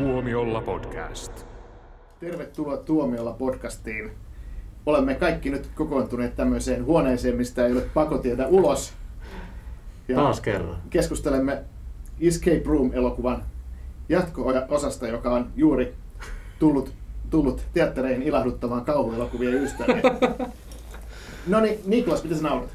Tuomiolla 0.00 0.60
podcast. 0.60 1.46
Tervetuloa 2.20 2.76
Tuomiolla 2.76 3.32
podcastiin. 3.32 4.10
Olemme 4.86 5.14
kaikki 5.14 5.50
nyt 5.50 5.66
kokoontuneet 5.74 6.36
tämmöiseen 6.36 6.84
huoneeseen, 6.84 7.36
mistä 7.36 7.66
ei 7.66 7.72
ole 7.72 7.80
pakotietä 7.94 8.46
ulos. 8.46 8.92
Ja 10.08 10.16
Taas 10.16 10.40
kerran. 10.40 10.76
keskustelemme 10.90 11.62
Escape 12.20 12.62
Room-elokuvan 12.66 13.42
jatko-osasta, 14.08 15.08
joka 15.08 15.30
on 15.30 15.46
juuri 15.56 15.94
tullut, 16.58 16.92
tullut 17.30 17.62
teattereihin 17.74 18.22
ilahduttamaan 18.22 18.84
kauhuelokuvien 18.84 19.54
ystäviä. 19.54 20.02
No 21.46 21.60
niin, 21.60 21.78
Niklas, 21.86 22.22
mitä 22.24 22.36
sä 22.36 22.42
naurat? 22.42 22.70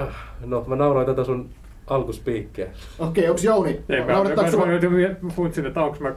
Äh, 0.00 0.08
No, 0.46 0.64
mä 0.66 0.76
nauroin 0.76 1.06
tätä 1.06 1.24
sun 1.24 1.50
alkuspiikkiä. 1.86 2.66
Okei, 2.98 3.28
onks 3.28 3.44
Jouni? 3.44 3.80
Ei, 3.88 4.00
mä, 4.00 4.06
mä, 4.06 4.12
Naurattaako 4.12 4.50
mä, 4.50 4.50
sua? 4.50 4.66
mä, 4.66 5.16
mä 5.22 5.30
funtsin, 5.30 5.66
että 5.66 5.82
onko 5.82 5.96
mä 6.00 6.14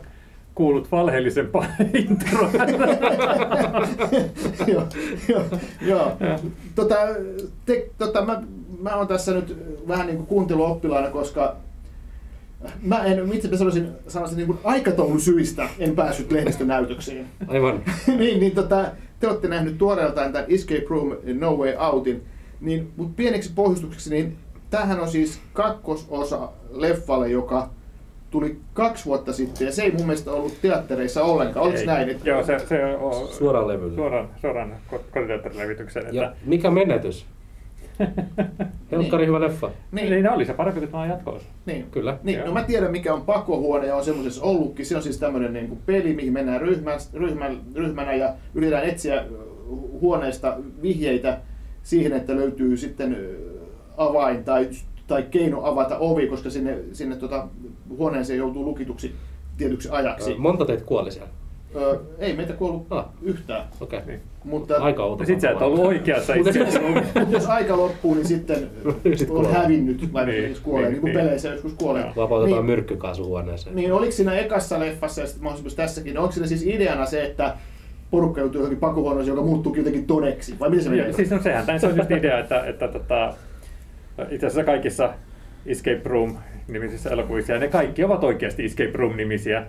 kuullut 0.56 0.92
valheellisempaa 0.92 1.66
introa. 2.08 2.50
joo, 4.68 4.84
joo, 5.28 5.46
joo. 5.82 6.18
Tota, 6.76 6.96
te, 7.66 7.90
tota, 7.98 8.26
mä, 8.26 8.44
mä 8.82 8.96
oon 8.96 9.08
tässä 9.08 9.34
nyt 9.34 9.58
vähän 9.88 10.08
niin 10.08 10.18
kuin 10.18 10.28
kuunteluoppilaana, 10.28 11.10
koska 11.10 11.56
mä 12.84 13.04
en, 13.04 13.34
itse 13.34 13.58
sanoisin, 13.58 13.88
sanoisin 14.08 14.38
niin 14.38 14.60
aikataulusyistä 14.64 15.70
en 15.80 15.96
päässyt 15.96 16.32
lehdistönäytöksiin. 16.32 17.26
Aivan. 17.48 17.84
niin, 18.18 18.40
niin 18.40 18.56
tota, 18.56 18.86
te 19.20 19.28
olette 19.28 19.48
nähnyt 19.48 19.78
tuoreeltaan 19.78 20.34
tämän 20.34 20.50
Escape 20.50 20.86
Room 20.90 21.16
No 21.40 21.56
Way 21.56 21.74
Outin, 21.80 22.24
niin, 22.62 22.92
mutta 22.98 23.14
pieneksi 23.16 23.52
pohjustukseksi, 23.56 24.10
niin 24.10 24.38
tämähän 24.70 25.00
on 25.00 25.10
siis 25.10 25.40
kakkososa 25.54 26.50
leffalle, 26.72 27.30
joka 27.30 27.70
tuli 28.32 28.60
kaksi 28.74 29.06
vuotta 29.06 29.34
sitten, 29.34 29.66
ja 29.66 29.72
se 29.72 29.84
ei 29.84 29.92
mun 29.92 30.06
mielestä 30.06 30.32
ollut 30.32 30.62
teattereissa 30.62 31.24
ollenkaan. 31.24 31.66
Oliko 31.66 31.80
Ei. 31.80 31.86
näin? 31.86 32.10
Että, 32.10 32.30
Joo, 32.30 32.44
se, 32.44 32.60
se 32.60 32.86
on 32.86 33.28
Suoraan 33.28 33.68
levylle. 33.68 33.96
Suoraan, 33.96 34.30
suoraan 34.42 34.76
ko- 34.94 35.00
kotiteatterilevityksen. 35.14 36.04
Ja 36.12 36.24
Että, 36.26 36.38
mikä 36.46 36.72
menetys? 36.72 37.26
Helkkari 38.92 39.26
hyvä 39.26 39.42
leffa. 39.42 39.72
niin, 39.92 40.10
niin 40.12 40.30
oli 40.32 40.46
se 40.46 40.54
parempi 40.54 40.80
kuin 40.80 40.92
tämä 40.92 41.06
jatko 41.06 41.40
niin. 41.66 41.86
Kyllä. 41.92 42.18
Niin, 42.24 42.38
Joo. 42.38 42.48
no 42.48 42.54
mä 42.54 42.64
tiedän 42.64 42.92
mikä 42.92 43.14
on 43.14 43.22
pakohuone 43.22 43.88
ja 43.88 43.96
on 43.96 44.04
semmoisessa 44.06 44.44
ollutkin. 44.44 44.86
Se 44.86 44.96
on 44.96 45.04
siis 45.04 45.18
tämmöinen 45.18 45.54
niin 45.54 45.78
peli, 45.86 46.14
mihin 46.14 46.34
mennään 46.34 46.62
ryhmän, 46.62 47.00
ryhmän, 47.14 47.60
ryhmänä 47.76 48.14
ja 48.14 48.34
yritetään 48.56 48.86
etsiä 48.90 49.26
huoneesta 50.02 50.58
vihjeitä 50.82 51.38
siihen, 51.84 52.14
että 52.14 52.36
löytyy 52.36 52.78
sitten 52.78 53.18
avain 53.98 54.44
tai, 54.44 54.70
tai 55.12 55.26
keino 55.32 55.66
avata 55.66 55.98
ovi, 55.98 56.28
koska 56.28 56.50
sinne, 56.50 56.78
sinne 56.94 57.16
tota, 57.16 57.48
huoneeseen 57.90 58.40
joutuu 58.40 58.66
lukituksi 58.66 59.16
tietyksi 59.58 59.90
ajaksi. 59.92 60.36
Monta 60.38 60.66
teitä 60.66 60.84
kuoli 60.84 61.12
siellä? 61.12 61.30
Ö, 61.76 62.00
ei 62.20 62.36
meitä 62.36 62.54
kuollut 62.54 62.88
Ah. 62.90 63.06
yhtään, 63.22 63.64
Okei. 63.82 64.00
Okay. 64.00 64.10
Niin. 64.12 64.20
mutta 64.44 64.76
Aika 64.78 65.04
outo. 65.04 65.24
Ja 65.24 65.28
sit 65.28 65.42
sä 65.42 65.52
et 65.52 65.62
ollut 65.62 65.80
oikeassa 65.80 66.34
itse 66.36 66.60
jos 67.30 67.46
aika 67.46 67.78
loppuu, 67.78 68.14
niin 68.16 68.28
sitten 68.28 68.58
Sit 69.16 69.30
on 69.30 69.36
kuolee. 69.36 69.54
hävinnyt, 69.54 70.14
vai 70.14 70.26
Niin, 70.26 70.44
niin, 70.44 70.58
kuolee, 70.64 70.84
niin, 70.84 70.92
niin, 70.94 71.02
kuin 71.02 71.14
niin. 71.14 71.24
peleissä 71.26 71.48
joskus 71.50 71.74
kuolee. 71.74 72.02
Joo. 72.02 72.12
Vapautetaan 72.16 72.58
Niin. 72.66 72.66
myrkkykaasu 72.66 73.26
huoneeseen. 73.26 73.76
Niin, 73.76 73.94
oliko 73.94 74.12
siinä 74.12 74.34
ekassa 74.38 74.80
leffassa 74.80 75.22
ja 75.22 75.28
sitten 75.28 75.44
mahdollisuus 75.44 75.76
tässäkin, 75.76 76.18
onko 76.18 76.32
siinä 76.32 76.48
siis 76.48 76.66
ideana 76.66 77.06
se, 77.06 77.24
että 77.24 77.56
porukka 78.12 78.42
joutuu 78.42 78.60
johonkin 78.60 78.80
pakohuoneeseen, 78.80 79.36
joka 79.36 79.48
muuttuu 79.48 79.76
jotenkin 79.76 80.06
todeksi? 80.08 80.56
Vai 80.60 80.70
miten 80.70 80.84
se 80.84 80.90
menee? 80.90 81.06
Joo, 81.06 81.16
siis 81.16 81.30
no 81.30 81.40
sehän 81.42 81.66
tämä 81.66 81.78
on 81.84 81.98
just 81.98 82.12
idea, 82.12 82.40
että, 82.40 82.66
että 82.66 82.88
tota, 82.88 83.34
itse 84.30 84.48
asiassa 84.48 84.64
kaikissa 84.64 85.14
Escape 85.66 86.02
Room-nimisissä 86.06 87.10
elokuvissa, 87.10 87.54
ja 87.54 87.60
ne 87.60 87.68
kaikki 87.68 88.04
ovat 88.04 88.24
oikeasti 88.24 88.66
Escape 88.66 88.92
Room-nimisiä, 88.94 89.64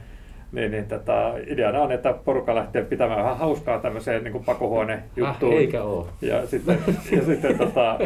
niin, 0.53 0.71
niin 0.71 0.85
tota, 0.85 1.35
ideana 1.47 1.81
on, 1.81 1.93
että 1.93 2.13
porukka 2.25 2.55
lähtee 2.55 2.83
pitämään 2.85 3.19
vähän 3.25 3.39
hauskaa 3.39 3.79
tämmöiseen 3.79 4.25
niin 4.25 4.33
kuin 4.33 4.45
pakohuone-juttuun. 4.45 5.53
Äh, 5.55 5.59
eikä 5.59 5.83
oo. 5.83 6.09
Ja 6.23 6.47
sitten, 6.47 6.79
ja 7.13 7.25
sitten 7.27 7.59
tota, 7.59 7.99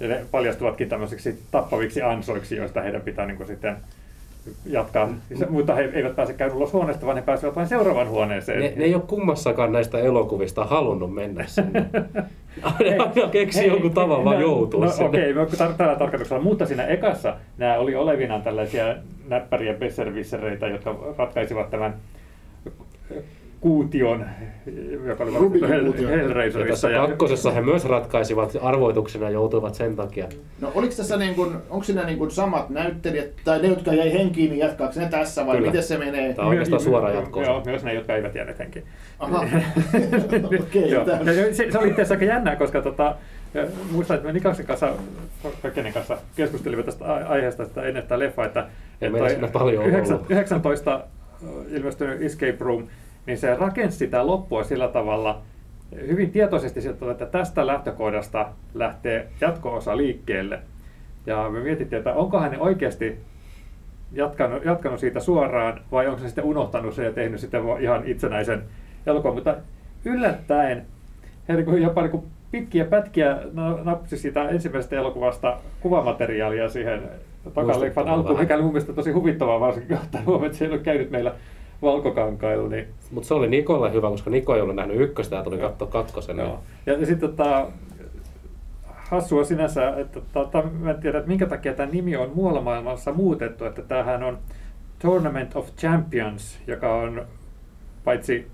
ja 0.00 0.08
ne 0.08 0.20
paljastuvatkin 0.30 0.88
tämmöisiksi 0.88 1.38
tappaviksi 1.50 2.02
ansoiksi, 2.02 2.56
joista 2.56 2.80
heidän 2.82 3.00
pitää 3.00 3.26
niin 3.26 3.36
kuin 3.36 3.46
sitten 3.46 3.76
jatkaa. 4.66 5.08
Se- 5.38 5.46
Mutta 5.46 5.74
he 5.74 5.90
eivät 5.94 6.16
pääse 6.16 6.32
käydä 6.32 6.54
ulos 6.54 6.72
huoneesta, 6.72 7.06
vaan 7.06 7.16
he 7.16 7.22
pääsevät 7.22 7.56
vain 7.56 7.68
seuraavaan 7.68 8.08
huoneeseen. 8.08 8.60
Ne, 8.60 8.72
ne 8.76 8.84
ei 8.84 8.94
ole 8.94 9.02
kummassakaan 9.06 9.72
näistä 9.72 9.98
elokuvista 9.98 10.64
halunnut 10.64 11.14
mennä 11.14 11.44
sinne. 11.46 11.86
aina 12.62 13.28
keksi 13.32 13.66
jonkun 13.66 13.94
tavan 13.94 14.24
vaan 14.24 14.40
joutua 14.40 14.84
no, 14.84 14.90
sinne. 14.90 15.08
Okei, 15.08 15.32
okay, 15.32 15.44
tar- 15.44 15.74
tällä 15.76 15.96
tarkoituksella. 15.96 16.42
Mutta 16.42 16.66
siinä 16.66 16.86
ekassa 16.86 17.36
nämä 17.58 17.78
oli 17.78 17.94
olevinaan 17.94 18.42
tällaisia 18.42 18.96
näppäriä 19.28 19.74
besservissereitä, 19.74 20.66
jotka 20.66 21.14
ratkaisivat 21.18 21.70
tämän 21.70 21.94
kuution, 23.66 24.26
joka 25.06 25.24
oli 25.24 25.32
Rubikin 25.38 25.68
Hell, 25.68 25.84
kuution. 25.84 26.12
Ja 26.12 26.18
Hellraiserissa. 26.18 26.88
tässä 26.88 27.06
kakkosessa 27.06 27.50
he 27.50 27.60
myös 27.60 27.84
ratkaisivat 27.84 28.56
arvoituksena 28.62 29.30
joutuivat 29.30 29.74
sen 29.74 29.96
takia. 29.96 30.26
No 30.60 30.72
oliko 30.74 30.94
tässä 30.96 31.16
niin 31.16 31.34
kuin, 31.34 31.56
onko 31.70 31.84
siinä 31.84 32.04
niin 32.04 32.18
kuin 32.18 32.30
samat 32.30 32.70
näyttelijät, 32.70 33.30
tai 33.44 33.62
ne, 33.62 33.68
jotka 33.68 33.94
jäi 33.94 34.12
henkiin, 34.12 34.50
niin 34.50 34.58
jatkaako 34.58 35.00
ne 35.00 35.08
tässä 35.08 35.46
vai 35.46 35.56
Kyllä. 35.56 35.66
miten 35.68 35.82
se 35.82 35.98
menee? 35.98 36.34
Tämä 36.34 36.46
on 36.46 36.50
oikeastaan 36.50 36.82
suora 36.82 37.10
jatko 37.10 37.42
Joo, 37.42 37.62
myös 37.64 37.84
ne, 37.84 37.94
jotka 37.94 38.16
eivät 38.16 38.34
jääneet 38.34 38.58
henkiin. 38.58 38.84
Aha, 39.18 39.38
okei. 40.60 40.90
Ja 40.90 41.04
se, 41.52 41.70
se 41.70 41.78
oli 41.78 41.88
itse 41.88 42.02
asiassa 42.02 42.14
aika 42.14 42.24
jännää, 42.24 42.56
koska 42.56 42.82
tota, 42.82 43.14
ja 43.54 43.66
muistan, 43.92 44.14
että 44.14 44.26
me 44.26 44.32
Nikaksen 44.32 44.66
kanssa, 44.66 44.92
kenen 45.74 45.92
kanssa 45.92 46.18
keskustelimme 46.36 46.82
tästä 46.82 47.04
aiheesta 47.14 47.62
että 47.62 47.82
ennen 47.82 48.02
tätä 48.02 48.18
leffaa, 48.18 48.46
että, 48.46 48.60
Ei 48.60 48.66
että 49.00 49.10
meillä 49.10 49.28
siinä 49.28 49.48
paljon 49.48 49.84
ole 49.84 49.92
yhdeksän- 49.92 50.14
ollut. 50.16 50.30
19 50.30 51.00
ilmestynyt 51.70 52.22
Escape 52.22 52.56
Room, 52.60 52.86
niin 53.26 53.38
se 53.38 53.56
rakensi 53.56 53.98
sitä 53.98 54.26
loppua 54.26 54.64
sillä 54.64 54.88
tavalla 54.88 55.42
hyvin 56.06 56.30
tietoisesti, 56.30 56.80
että 57.10 57.26
tästä 57.26 57.66
lähtökohdasta 57.66 58.48
lähtee 58.74 59.28
jatko-osa 59.40 59.96
liikkeelle. 59.96 60.58
Ja 61.26 61.48
me 61.50 61.60
mietittiin, 61.60 61.98
että 61.98 62.14
onkohan 62.14 62.50
ne 62.50 62.58
oikeasti 62.58 63.18
jatkanut, 64.12 64.64
jatkanut 64.64 65.00
siitä 65.00 65.20
suoraan 65.20 65.80
vai 65.92 66.06
onko 66.06 66.18
se 66.18 66.26
sitten 66.26 66.44
unohtanut 66.44 66.94
sen 66.94 67.04
ja 67.04 67.12
tehnyt 67.12 67.40
sitten 67.40 67.62
ihan 67.80 68.02
itsenäisen 68.04 68.62
elokuvan. 69.06 69.34
Mutta 69.34 69.56
yllättäen 70.04 70.86
he 71.48 71.56
niin 71.56 71.82
jopa 71.82 72.02
niin 72.02 72.10
kuin 72.10 72.24
pitkiä 72.50 72.84
pätkiä 72.84 73.38
na- 73.52 73.78
napsi 73.84 74.18
siitä 74.18 74.48
ensimmäisestä 74.48 74.96
elokuvasta 74.96 75.56
kuvamateriaalia 75.80 76.68
siihen 76.68 77.02
takaleffan 77.54 78.08
alkuun, 78.08 78.40
mikä 78.40 78.54
oli 78.54 78.62
mun 78.62 78.72
mielestä 78.72 78.92
tosi 78.92 79.10
huvittavaa, 79.10 79.60
varsinkin 79.60 79.96
ottaen 79.96 80.26
huomioon, 80.26 80.46
että 80.46 80.58
se 80.58 80.64
ei 80.64 80.70
ole 80.70 80.78
käynyt 80.78 81.10
meillä 81.10 81.34
valkokankailla. 81.82 82.68
Niin, 82.68 82.86
Mutta 83.10 83.26
se 83.26 83.34
oli 83.34 83.48
Nikolle 83.48 83.92
hyvä, 83.92 84.10
koska 84.10 84.30
Niko 84.30 84.54
ei 84.54 84.60
ollut 84.60 84.76
nähnyt 84.76 85.00
ykköstä 85.00 85.36
ja 85.36 85.42
tuli 85.42 85.58
katsoa 85.58 85.88
kakkosen. 85.88 86.38
joo. 86.38 86.60
Ja 86.86 87.06
sitten 87.06 87.30
tota, 87.30 87.66
hassua 88.86 89.44
sinänsä, 89.44 89.96
että 89.96 90.20
tota, 90.32 90.62
mä 90.80 90.90
en 90.90 91.00
tiedä, 91.00 91.18
että 91.18 91.28
minkä 91.28 91.46
takia 91.46 91.74
tämä 91.74 91.92
nimi 91.92 92.16
on 92.16 92.30
muualla 92.34 92.60
maailmassa 92.60 93.12
muutettu, 93.12 93.64
että 93.64 93.82
tämähän 93.82 94.22
on 94.22 94.38
Tournament 94.98 95.56
of 95.56 95.68
Champions, 95.76 96.58
joka 96.66 96.94
on 96.94 97.26
paitsi 98.04 98.46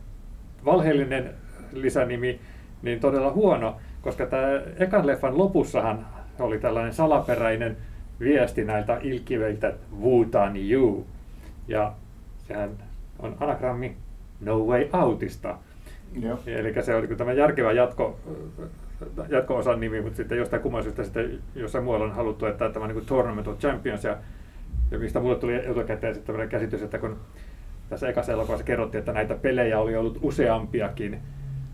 valheellinen 0.64 1.30
lisänimi, 1.72 2.40
niin 2.82 3.00
todella 3.00 3.32
huono, 3.32 3.76
koska 4.02 4.26
tämä 4.26 4.46
ekan 4.78 5.06
leffan 5.06 5.38
lopussahan 5.38 6.06
oli 6.38 6.58
tällainen 6.58 6.94
salaperäinen 6.94 7.76
viesti 8.20 8.64
näiltä 8.64 8.98
ilkiveiltä 9.02 9.72
Wutan 10.00 10.56
You. 10.70 11.06
Ja 11.68 11.92
sehän 12.48 12.70
on 13.22 13.36
anagrammi 13.40 13.96
No 14.40 14.58
Way 14.58 14.88
Outista. 14.92 15.58
Joo. 16.20 16.38
Eli 16.46 16.82
se 16.82 16.94
oli 16.94 17.06
tämä 17.06 17.32
järkevä 17.32 17.72
jatko, 17.72 18.20
jatko-osan 19.28 19.80
nimi, 19.80 20.00
mutta 20.00 20.16
sitten 20.16 20.38
jostain 20.38 20.62
kumman 20.62 20.82
syystä 20.82 21.04
sitten 21.04 21.38
jossain 21.54 21.84
muualla 21.84 22.04
on 22.04 22.12
haluttu, 22.12 22.46
että 22.46 22.70
tämä 22.70 22.84
on 22.84 22.94
niin 22.94 23.06
Tournament 23.06 23.48
of 23.48 23.58
Champions, 23.58 24.04
ja, 24.04 24.16
ja 24.90 24.98
mistä 24.98 25.20
mulle 25.20 25.36
tuli 25.36 25.54
etukäteen 25.54 26.14
sitten 26.14 26.26
tämmöinen 26.26 26.48
käsitys, 26.48 26.82
että 26.82 26.98
kun 26.98 27.16
tässä 27.88 28.08
ekassa 28.08 28.32
elokuvassa 28.32 28.64
kerrottiin, 28.64 28.98
että 28.98 29.12
näitä 29.12 29.34
pelejä 29.34 29.78
oli 29.78 29.96
ollut 29.96 30.18
useampiakin 30.22 31.20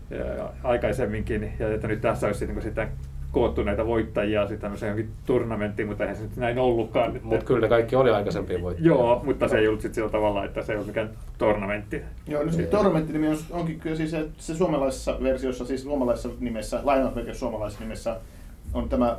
ja, 0.09 0.49
aikaisemminkin, 0.63 1.53
ja 1.59 1.73
että 1.73 1.87
nyt 1.87 2.01
tässä 2.01 2.27
olisi 2.27 2.39
sitten, 2.39 2.55
niin 2.55 2.63
sitten 2.63 2.89
koottu 3.31 3.63
näitä 3.63 3.85
voittajia 3.85 4.41
sitten 4.41 4.59
tämmöiseen 4.59 4.89
johonkin 4.89 5.13
turnamenttiin, 5.25 5.87
mutta 5.87 6.03
eihän 6.03 6.17
se 6.17 6.23
nyt 6.23 6.35
näin 6.35 6.59
ollutkaan. 6.59 7.19
Mutta 7.23 7.45
kyllä 7.45 7.61
ne 7.61 7.67
kaikki 7.67 7.95
oli 7.95 8.09
aikaisempia 8.09 8.61
voittajia. 8.61 8.87
Joo, 8.87 9.21
mutta 9.25 9.47
se 9.47 9.57
ei 9.57 9.67
ollut 9.67 9.81
sitten 9.81 9.95
sillä 9.95 10.09
tavalla, 10.09 10.45
että 10.45 10.61
se 10.61 10.71
ei 10.71 10.75
ollut 10.75 10.87
mikään 10.87 11.09
tornamentti. 11.37 12.01
Joo, 12.27 12.43
no 12.43 12.51
se 12.51 12.63
Tormentti-nimi 12.63 13.27
on, 13.27 13.37
onkin 13.51 13.79
kyllä 13.79 13.95
siis 13.95 14.11
se, 14.11 14.27
se 14.37 14.55
suomalaisessa 14.55 15.17
versiossa, 15.23 15.65
siis 15.65 15.83
suomalaisessa 15.83 16.29
nimessä, 16.39 16.79
lainausmerkeissä 16.83 17.39
suomalaisessa 17.39 17.83
nimessä, 17.83 18.17
on 18.73 18.89
tämä 18.89 19.17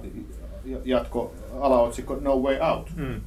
jatko 0.84 1.34
alaotsikko 1.60 2.18
No 2.20 2.36
Way 2.36 2.58
Out. 2.60 2.90
Mm. 2.96 3.20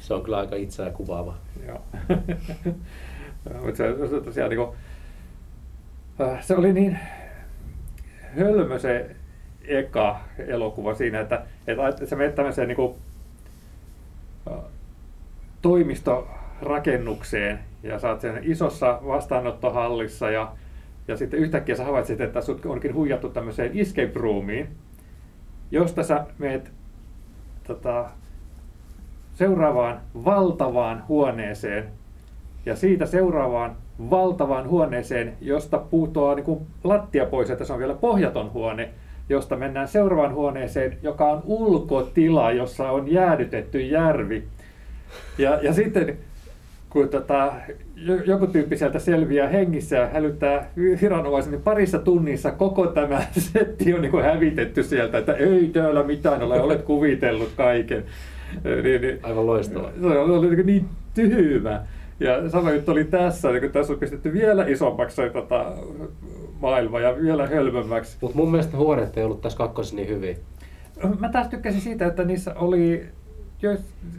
Se 0.00 0.14
on 0.14 0.22
kyllä 0.22 0.38
aika 0.38 0.56
itseään 0.56 0.92
kuvaava. 0.92 1.34
Joo. 1.66 1.82
Mutta 3.64 3.76
se, 3.76 4.08
se, 4.10 4.20
tosiaan 4.20 4.50
niinku, 4.50 4.74
äh, 6.20 6.44
se 6.44 6.56
oli 6.56 6.72
niin 6.72 6.98
hölmö 8.36 8.78
se 8.78 9.16
eka 9.68 10.20
elokuva 10.38 10.94
siinä, 10.94 11.20
että, 11.20 11.42
että, 11.66 12.06
se 12.06 12.16
menee 12.16 12.32
tämmöiseen 12.32 12.68
niinku, 12.68 12.96
äh, 14.50 14.58
toimisto 15.62 16.28
rakennukseen 16.62 17.58
ja 17.82 17.98
oot 18.08 18.20
sen 18.20 18.40
isossa 18.42 19.00
vastaanottohallissa 19.06 20.30
ja, 20.30 20.52
ja 21.08 21.16
sitten 21.16 21.40
yhtäkkiä 21.40 21.76
sä 21.76 21.84
havaitset, 21.84 22.20
että 22.20 22.40
sut 22.40 22.66
onkin 22.66 22.94
huijattu 22.94 23.28
tämmöiseen 23.28 23.78
escape 23.78 24.12
roomiin, 24.14 24.68
josta 25.70 26.02
sä 26.02 26.26
meet 26.38 26.72
tota, 27.66 28.10
seuraavaan 29.34 30.00
valtavaan 30.24 31.04
huoneeseen 31.08 31.88
ja 32.66 32.76
siitä 32.76 33.06
seuraavaan 33.06 33.76
valtavaan 34.10 34.68
huoneeseen, 34.68 35.36
josta 35.40 35.78
putoaa 35.78 36.34
niin 36.34 36.44
kuin 36.44 36.66
lattia 36.84 37.26
pois, 37.26 37.50
että 37.50 37.64
se 37.64 37.72
on 37.72 37.78
vielä 37.78 37.94
pohjaton 37.94 38.52
huone, 38.52 38.90
josta 39.28 39.56
mennään 39.56 39.88
seuraavaan 39.88 40.34
huoneeseen, 40.34 40.96
joka 41.02 41.30
on 41.30 41.42
ulkotila, 41.44 42.52
jossa 42.52 42.90
on 42.90 43.12
jäädytetty 43.12 43.80
järvi. 43.80 44.44
Ja, 45.38 45.58
ja 45.62 45.72
sitten 45.72 46.18
kun 46.90 47.08
tota, 47.08 47.52
joku 48.26 48.46
tyyppi 48.46 48.76
sieltä 48.76 48.98
selviää 48.98 49.48
hengissä 49.48 49.96
ja 49.96 50.06
hälyttää 50.06 50.70
viranomaisen, 51.02 51.52
niin 51.52 51.62
parissa 51.62 51.98
tunnissa 51.98 52.50
koko 52.50 52.86
tämä 52.86 53.22
setti 53.52 53.94
on 53.94 54.02
niin 54.02 54.10
kuin 54.10 54.24
hävitetty 54.24 54.82
sieltä, 54.82 55.18
että 55.18 55.32
ei 55.32 55.70
täällä 55.72 56.02
mitään 56.02 56.42
ole, 56.42 56.60
olet 56.60 56.82
kuvitellut 56.82 57.52
kaiken. 57.56 58.04
Niin, 58.82 59.00
niin, 59.00 59.18
Aivan 59.22 59.46
loistavaa. 59.46 59.90
Se 60.00 60.06
oli 60.06 60.56
niin, 60.56 60.66
niin 60.66 60.88
tyhmä. 61.14 61.82
Ja 62.20 62.50
sama 62.50 62.72
juttu 62.72 62.92
oli 62.92 63.04
tässä, 63.04 63.50
niin 63.50 63.60
kun 63.60 63.70
tässä 63.70 63.92
on 63.92 63.98
pistetty 63.98 64.32
vielä 64.32 64.66
isommaksi 64.66 65.16
se 65.16 65.30
tota, 65.30 65.72
maailma 66.60 67.00
ja 67.00 67.16
vielä 67.22 67.46
hölmömmäksi. 67.46 68.16
Mutta 68.20 68.36
mun 68.36 68.50
mielestä 68.50 68.76
huoneet 68.76 69.16
ei 69.16 69.24
ollut 69.24 69.40
tässä 69.40 69.58
kakkosessa 69.58 69.96
niin 69.96 70.08
hyvin. 70.08 70.36
Mä 71.18 71.28
taas 71.28 71.48
tykkäsin 71.48 71.80
siitä, 71.80 72.06
että 72.06 72.24
niissä 72.24 72.54
oli, 72.54 73.06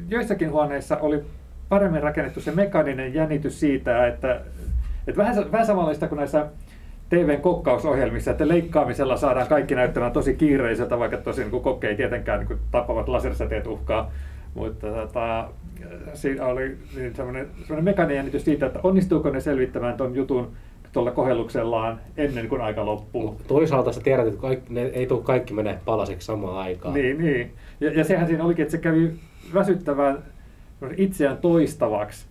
joissakin 0.09 0.51
huoneissa 0.51 0.97
oli 0.97 1.23
paremmin 1.69 2.03
rakennettu 2.03 2.41
se 2.41 2.51
mekaaninen 2.51 3.13
jännitys 3.13 3.59
siitä, 3.59 4.07
että, 4.07 4.41
että 5.07 5.17
vähän, 5.17 5.51
vähän 5.51 5.67
samanlaista 5.67 6.07
kuin 6.07 6.17
näissä 6.17 6.47
TVn 7.09 7.41
kokkausohjelmissa, 7.41 8.31
että 8.31 8.47
leikkaamisella 8.47 9.17
saadaan 9.17 9.47
kaikki 9.47 9.75
näyttämään 9.75 10.11
tosi 10.11 10.33
kiireiseltä, 10.33 10.99
vaikka 10.99 11.17
tosi 11.17 11.43
niin 11.43 11.61
kokki 11.61 11.87
ei 11.87 11.95
tietenkään 11.95 12.45
niin 12.45 12.59
tappavat 12.71 13.07
lasersäteet 13.07 13.67
uhkaa. 13.67 14.11
Mutta 14.53 14.87
tota, 14.87 15.49
siinä 16.13 16.45
oli 16.45 16.77
niin 16.95 17.15
semmoinen, 17.15 17.47
semmoinen 17.59 17.83
mekaaninen 17.83 18.15
jännitys 18.15 18.45
siitä, 18.45 18.65
että 18.65 18.79
onnistuuko 18.83 19.29
ne 19.29 19.41
selvittämään 19.41 19.97
tuon 19.97 20.15
jutun 20.15 20.51
tuolla 20.95 21.11
kohelluksellaan 21.11 21.99
ennen 22.17 22.49
kuin 22.49 22.61
aika 22.61 22.85
loppuu. 22.85 23.41
Toisaalta 23.47 23.91
sä 23.91 24.01
tiedät, 24.01 24.27
että 24.27 24.41
kaikki, 24.41 24.73
ne 24.73 24.81
ei 24.81 25.07
tule 25.07 25.23
kaikki 25.23 25.53
menee 25.53 25.79
palasiksi 25.85 26.25
samaan 26.25 26.57
aikaan. 26.57 26.93
Niin, 26.93 27.17
niin. 27.17 27.53
Ja, 27.79 27.91
ja 27.91 28.03
sehän 28.03 28.27
siinä 28.27 28.43
olikin, 28.43 28.63
että 28.63 28.71
se 28.71 28.77
kävi 28.77 29.13
väsyttävään 29.53 30.23
itseään 30.97 31.37
toistavaksi. 31.37 32.25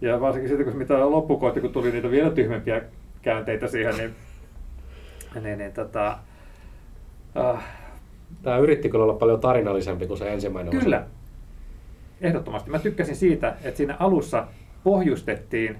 Ja 0.00 0.20
varsinkin 0.20 0.48
sitten, 0.48 0.66
kun 0.66 0.76
mitä 0.76 1.10
loppukohti, 1.10 1.60
kun 1.60 1.72
tuli 1.72 1.90
niitä 1.90 2.10
vielä 2.10 2.30
tyhmempiä 2.30 2.82
käänteitä 3.22 3.68
siihen, 3.68 3.96
niin, 3.96 4.14
niin, 5.42 5.58
niin 5.58 5.72
tota, 5.72 6.18
äh, 7.36 7.64
Tämä 8.42 8.58
yritti 8.58 8.88
kyllä 8.88 9.04
olla 9.04 9.14
paljon 9.14 9.40
tarinallisempi 9.40 10.06
kuin 10.06 10.18
se 10.18 10.32
ensimmäinen 10.32 10.80
Kyllä. 10.80 10.96
Osa. 10.96 11.06
Ehdottomasti. 12.20 12.70
Mä 12.70 12.78
tykkäsin 12.78 13.16
siitä, 13.16 13.56
että 13.64 13.76
siinä 13.76 13.96
alussa 13.98 14.46
pohjustettiin 14.84 15.76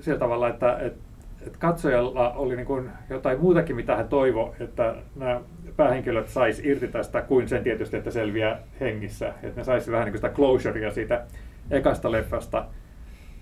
sillä 0.00 0.18
tavalla, 0.18 0.48
että, 0.48 0.78
että, 0.78 1.03
että 1.46 1.58
katsojalla 1.58 2.32
oli 2.32 2.56
niin 2.56 2.66
kuin 2.66 2.90
jotain 3.10 3.40
muutakin, 3.40 3.76
mitä 3.76 3.96
hän 3.96 4.08
toivoi, 4.08 4.52
että 4.60 4.94
nämä 5.16 5.40
päähenkilöt 5.76 6.28
sais 6.28 6.60
irti 6.64 6.88
tästä 6.88 7.22
kuin 7.22 7.48
sen 7.48 7.62
tietysti, 7.62 7.96
että 7.96 8.10
selviää 8.10 8.62
hengissä. 8.80 9.34
Että 9.42 9.60
ne 9.60 9.64
saisi 9.64 9.92
vähän 9.92 10.04
niin 10.04 10.12
kuin 10.12 10.18
sitä 10.18 10.36
closurea 10.36 10.90
siitä 10.90 11.24
ekasta 11.70 12.12
leffasta. 12.12 12.66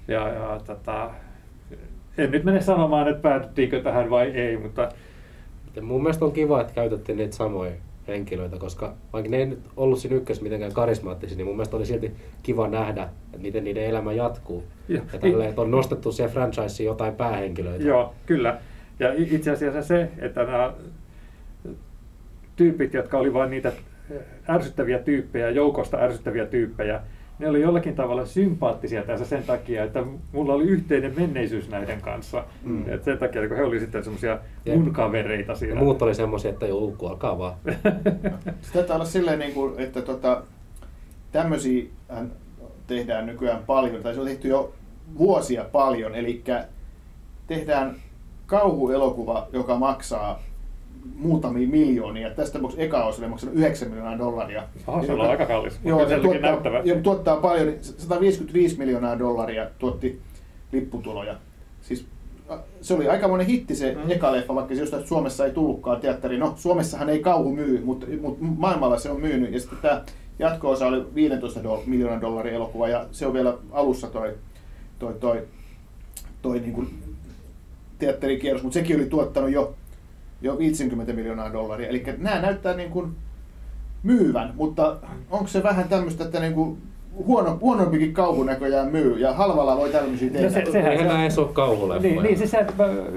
Ja, 0.09 0.29
ja 0.29 0.61
tota, 0.67 1.11
en 2.19 2.31
nyt 2.31 2.45
mene 2.45 2.61
sanomaan, 2.61 3.09
että 3.09 3.23
päädyttiinkö 3.23 3.83
tähän 3.83 4.11
vai 4.11 4.31
ei, 4.31 4.57
mutta... 4.57 4.89
Mun 5.83 6.03
mielestä 6.03 6.25
on 6.25 6.33
kiva, 6.33 6.61
että 6.61 6.75
käytettiin 6.75 7.19
niitä 7.19 7.37
samoja 7.37 7.73
henkilöitä, 8.09 8.57
koska 8.59 8.95
vaikka 9.13 9.31
ne 9.31 9.37
ei 9.37 9.47
nyt 9.47 9.61
ollut 9.77 9.99
siinä 9.99 10.17
ykkössä 10.17 10.43
mitenkään 10.43 10.73
karismaattisia, 10.73 11.37
niin 11.37 11.47
mun 11.47 11.57
mielestä 11.57 11.77
oli 11.77 11.87
silti 11.87 12.13
kiva 12.43 12.69
nähdä, 12.69 13.03
että 13.03 13.39
miten 13.39 13.65
niiden 13.65 13.85
elämä 13.85 14.13
jatkuu. 14.13 14.65
Ja, 14.89 15.03
ja 15.13 15.19
tälleen, 15.19 15.49
että 15.49 15.61
on 15.61 15.71
nostettu 15.71 16.13
siihen 16.13 16.33
franchiseen 16.33 16.87
jotain 16.87 17.15
päähenkilöitä. 17.15 17.85
Joo, 17.85 18.15
kyllä. 18.27 18.59
Ja 18.99 19.13
itse 19.17 19.51
asiassa 19.51 19.83
se, 19.83 20.09
että 20.19 20.45
nämä 20.45 20.75
tyypit, 22.57 22.95
jotka 22.95 23.19
oli 23.19 23.35
vain 23.35 23.51
niitä 23.51 23.73
ärsyttäviä 24.49 24.99
tyyppejä, 24.99 25.51
joukosta 25.51 25.97
ärsyttäviä 25.97 26.47
tyyppejä, 26.47 27.01
ne 27.43 27.49
oli 27.49 27.61
jollakin 27.61 27.95
tavalla 27.95 28.27
sympaattisia 28.27 29.03
tässä 29.03 29.25
sen 29.25 29.43
takia, 29.43 29.85
että 29.85 30.05
mulla 30.33 30.55
oli 30.55 30.65
yhteinen 30.65 31.15
menneisyys 31.17 31.69
näiden 31.69 32.01
kanssa. 32.01 32.45
Mm. 32.63 32.93
Et 32.93 33.05
sen 33.05 33.19
takia, 33.19 33.49
kun 33.49 33.57
he 33.57 33.63
olivat 33.63 33.81
sitten 33.81 34.05
semmoisia 34.05 34.39
mun 34.77 34.93
kavereita 34.93 35.55
siinä. 35.55 35.75
Ja 35.75 35.81
muut 35.81 36.03
oli 36.03 36.15
semmoisia, 36.15 36.51
että 36.51 36.67
joo, 36.67 36.95
kuolkaa 36.99 37.39
vaan. 37.39 37.55
Se 38.63 38.73
taitaa 38.73 38.97
olla 38.97 39.05
silleen, 39.05 39.39
niin 39.39 39.55
kuin, 39.55 39.81
että 39.81 40.03
tota, 40.03 40.43
tämmöisiä 41.33 41.85
tehdään 42.87 43.27
nykyään 43.27 43.63
paljon, 43.67 44.03
tai 44.03 44.15
se 44.15 44.21
on 44.21 44.27
tehty 44.27 44.49
jo 44.49 44.73
vuosia 45.19 45.65
paljon, 45.65 46.15
eli 46.15 46.45
tehdään 47.47 47.97
kauhuelokuva, 48.47 49.49
joka 49.53 49.77
maksaa 49.77 50.43
muutamia 51.17 51.69
miljoonia. 51.69 52.31
Tästä 52.31 52.53
tapauksessa 52.53 52.85
eka 52.85 53.05
osa 53.05 53.23
oli 53.23 53.29
maksanut 53.29 53.55
9 53.55 53.89
miljoonaa 53.89 54.19
dollaria. 54.19 54.63
Aha, 54.87 55.07
se 55.07 55.13
on 55.13 55.21
aika 55.21 55.47
kallis. 55.47 55.81
Joo, 55.85 56.09
se 56.09 56.19
tuottaa, 56.19 56.51
näyttävä. 56.51 56.83
ja 56.85 57.01
tuottaa 57.01 57.37
paljon, 57.37 57.75
155 57.81 58.79
miljoonaa 58.79 59.19
dollaria 59.19 59.71
tuotti 59.79 60.21
lipputuloja. 60.73 61.37
Siis 61.83 62.07
se 62.81 62.95
oli 62.95 63.09
aika 63.09 63.29
monen 63.29 63.47
hitti 63.47 63.75
se 63.75 63.95
mm. 63.95 64.11
eka 64.11 64.33
leffa, 64.33 64.55
vaikka 64.55 64.75
se 64.75 64.81
jostain 64.81 65.07
Suomessa 65.07 65.45
ei 65.45 65.51
tullutkaan 65.51 66.01
teatteri. 66.01 66.39
No, 66.39 66.53
Suomessahan 66.57 67.09
ei 67.09 67.19
kauhu 67.19 67.53
myy, 67.53 67.83
mutta, 67.85 68.07
mutta 68.21 68.45
maailmalla 68.45 68.99
se 68.99 69.11
on 69.11 69.21
myynyt. 69.21 69.53
Ja 69.53 69.61
sitten 69.61 69.79
tämä 69.83 70.05
jatko-osa 70.39 70.87
oli 70.87 71.15
15 71.15 71.61
do- 71.61 71.83
miljoonan 71.87 72.21
dollaria 72.21 72.55
elokuva, 72.55 72.89
ja 72.89 73.07
se 73.13 73.27
on 73.27 73.33
vielä 73.33 73.55
alussa 73.73 74.07
toi, 74.07 74.35
toi, 74.99 75.15
toi, 75.15 75.43
toi 76.43 76.61
niin 76.61 76.73
kuin 76.73 77.03
teatterikierros, 77.99 78.63
mutta 78.63 78.75
sekin 78.75 78.97
oli 78.97 79.07
tuottanut 79.07 79.51
jo 79.51 79.75
jo 80.43 80.59
50 80.59 81.13
miljoonaa 81.13 81.53
dollaria. 81.53 81.89
Eli 81.89 82.05
nämä 82.19 82.41
näyttää 82.41 82.75
niin 82.75 82.91
kuin 82.91 83.17
myyvän, 84.03 84.53
mutta 84.55 84.97
onko 85.31 85.47
se 85.47 85.63
vähän 85.63 85.89
tämmöistä, 85.89 86.25
että 86.25 86.41
niin 86.41 86.55
kuin 86.55 86.79
huono, 87.15 87.59
huonompikin 87.61 88.13
kauhu 88.13 88.43
näköjään 88.43 88.89
myy 88.89 89.19
ja 89.19 89.33
halvalla 89.33 89.77
voi 89.77 89.91
tämmöisiä 89.91 90.29
no 90.29 90.33
tehdä. 90.33 90.47
No 90.47 90.67
se, 90.67 90.73
sehän 90.73 90.93
Eihän 90.93 91.31
se 91.31 91.41
ole 91.41 91.49
kauhuleffoja. 91.53 92.13
Niin, 92.13 92.23
niin 92.23 92.39
siis 92.39 92.51
se, 92.51 92.67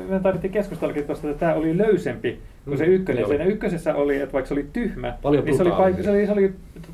me 0.10 0.20
tarvittiin 0.20 0.52
keskustellakin 0.52 1.04
tuosta, 1.04 1.30
että 1.30 1.40
tämä 1.40 1.54
oli 1.54 1.78
löysempi 1.78 2.40
kuin 2.66 2.78
se 2.78 2.86
mm, 2.86 2.92
ykkönen. 2.92 3.24
Mm, 3.24 3.28
Siinä 3.28 3.44
ykkösessä 3.44 3.96
oli, 3.96 4.22
että 4.22 4.34
vaikka 4.34 4.48
se 4.48 4.54
oli 4.54 4.68
tyhmä, 4.74 5.18
paljon 5.22 5.46
niin 5.46 5.58
se 5.58 5.64
oli, 5.64 5.72
paik- 5.72 6.04
se, 6.04 6.12
oli, 6.12 6.26
se 6.26 6.32
oli 6.32 6.54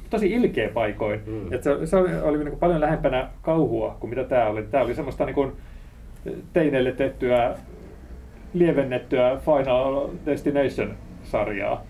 tosi 0.10 0.32
ilkeä 0.32 0.70
paikoin. 0.70 1.20
Mm. 1.26 1.54
Että 1.54 1.64
se, 1.64 1.86
se 1.86 1.98
oli, 1.98 2.10
oli 2.24 2.38
niin 2.38 2.50
kuin 2.50 2.60
paljon 2.60 2.82
lähempänä 2.82 3.30
kauhua 3.42 3.98
kuin 4.00 4.10
mitä 4.10 4.24
tämä 4.24 4.46
oli. 4.46 4.64
Tämä 4.64 4.84
oli 4.84 4.96
semmoista 4.96 5.26
niin 5.26 5.36
kuin 5.36 5.52
teineille 6.54 6.92
tehtyä 6.92 7.56
lievennettyä 8.54 9.42
Final 9.46 10.10
Destination-sarjaa. 10.26 11.84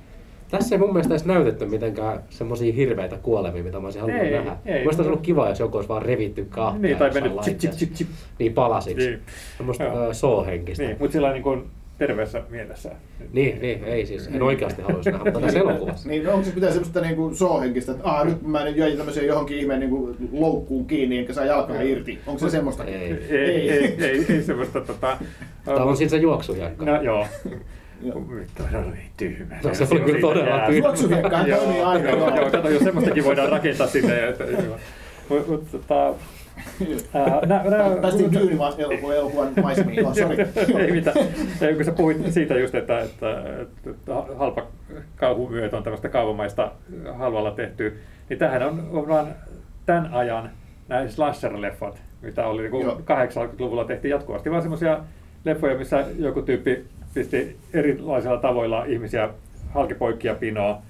Tässä 0.52 0.76
ei 0.76 0.80
mun 0.80 0.94
mielestä 0.94 1.14
edes 1.14 1.26
näytetty 1.26 1.66
mitenkään 1.66 2.24
semmoisia 2.30 2.74
hirveitä 2.74 3.18
kuolemia, 3.18 3.64
mitä 3.64 3.80
mä 3.80 3.88
olisin 3.88 4.02
halunnut 4.02 4.26
ei, 4.26 4.32
nähdä. 4.32 4.52
Ei, 4.66 4.74
Mielestäni 4.74 4.88
olisi 4.88 5.10
ollut 5.10 5.22
kiva, 5.22 5.50
jos 5.50 5.60
joku 5.60 5.78
olisi 5.78 5.90
vaan 5.90 6.02
revitty 6.02 6.46
kahtia. 6.50 6.82
Niin, 6.82 6.98
tai 6.98 7.12
mennyt 7.12 7.42
chip, 7.42 7.58
chip, 7.58 7.72
chip, 7.72 7.94
chip. 7.94 8.08
Niin 8.40 8.54
palasiksi. 8.54 9.10
Niin. 9.10 9.22
Semmoista 9.58 10.14
soohenkistä. 10.14 10.84
Niin, 10.84 10.98
mutta 11.00 11.14
sillä 11.14 11.32
niin 11.32 11.44
kuin 11.44 11.64
terveessä 12.08 12.42
mielessä. 12.50 12.92
Niin, 13.34 13.62
niin, 13.62 13.84
ei 13.84 14.06
siis. 14.06 14.28
En 14.28 14.42
oikeasti 14.42 14.82
haluaisi 14.82 15.12
nähdä, 15.12 15.26
mutta 15.26 15.42
tässä 15.42 15.60
elokuvassa. 15.60 16.10
Niin, 16.10 16.30
onko 16.30 16.46
se 16.46 16.52
pitää 16.52 16.72
semmoista 16.72 17.02
niin 17.02 17.16
kuin 17.16 17.36
soohenkistä, 17.36 17.92
että 17.92 18.04
ah, 18.04 18.26
nyt 18.26 18.42
mä 18.42 18.68
jäin 18.68 18.98
tämmöiseen 18.98 19.28
johonkin 19.28 19.58
ihmeen 19.58 19.80
niin 19.80 19.90
kuin 19.90 20.16
loukkuun 20.32 20.86
kiinni, 20.86 21.18
enkä 21.18 21.34
saa 21.34 21.46
jalkaa 21.46 21.82
irti. 21.82 22.20
Onko 22.28 22.40
se 22.40 22.50
semmoista? 22.50 22.86
Ei, 22.86 22.96
ei, 22.96 23.12
ei, 23.30 23.72
ei, 23.72 23.96
ei, 24.00 24.26
ei 24.30 24.44
semmoista. 24.44 24.82
Tota, 24.82 25.18
Tämä 25.66 25.84
on 25.84 25.98
siis 25.98 26.12
se 26.12 26.18
juoksuhiekka. 26.18 26.86
No 26.86 27.02
joo. 27.02 27.28
Todella 28.58 28.96
tyhmä. 29.18 29.60
No, 29.64 29.74
se 29.74 29.88
oli 29.92 30.00
kyllä 30.00 30.20
todella 30.20 30.60
tyhmä. 30.60 30.88
Juoksuhiekka 30.88 31.30
toimii 31.30 31.82
aina. 31.82 32.10
Joo, 32.10 32.52
kato, 32.52 32.70
jos 32.70 32.84
semmoistakin 32.84 33.24
voidaan 33.24 33.50
rakentaa 33.50 33.88
sinne. 33.88 34.14
Mutta 35.48 35.78
Päästiin 38.02 38.58
maisemiin, 39.62 40.06
oh, 40.06 40.16
sorry. 40.16 40.48
Ei 40.80 40.92
mitään. 40.92 41.16
Ja 41.62 41.76
kun 41.76 41.86
sä 41.86 41.92
puhuit 41.92 42.34
siitä 42.34 42.60
just, 42.60 42.76
että, 42.76 43.00
että, 43.00 43.44
että 43.90 44.14
halpa 44.38 44.68
kauhumyöt 45.16 45.74
on 45.74 45.84
tämmöistä 45.84 46.10
kaavamaista 46.10 46.72
halvalla 47.14 47.52
tehty, 47.52 48.00
niin 48.30 48.40
tämähän 48.40 48.64
on, 48.64 48.88
on 48.92 49.08
vaan 49.08 49.28
tämän 49.86 50.14
ajan 50.14 50.50
nämä 50.88 51.06
slasher-leffat, 51.08 51.98
mitä 52.22 52.48
oli 52.48 52.70
niin 52.70 52.88
80-luvulla 52.88 53.86
tehtiin 53.86 54.12
jatkuvasti, 54.12 54.52
vaan 54.52 54.62
semmoisia 54.62 55.00
leffoja, 55.46 55.78
missä 55.78 56.06
joku 56.18 56.42
tyyppi 56.42 56.86
pisti 57.14 57.58
erilaisilla 57.74 58.38
tavoilla 58.38 58.86
ihmisiä 58.86 59.30
halkipoikkia 59.70 60.36
pinoa, 60.36 60.82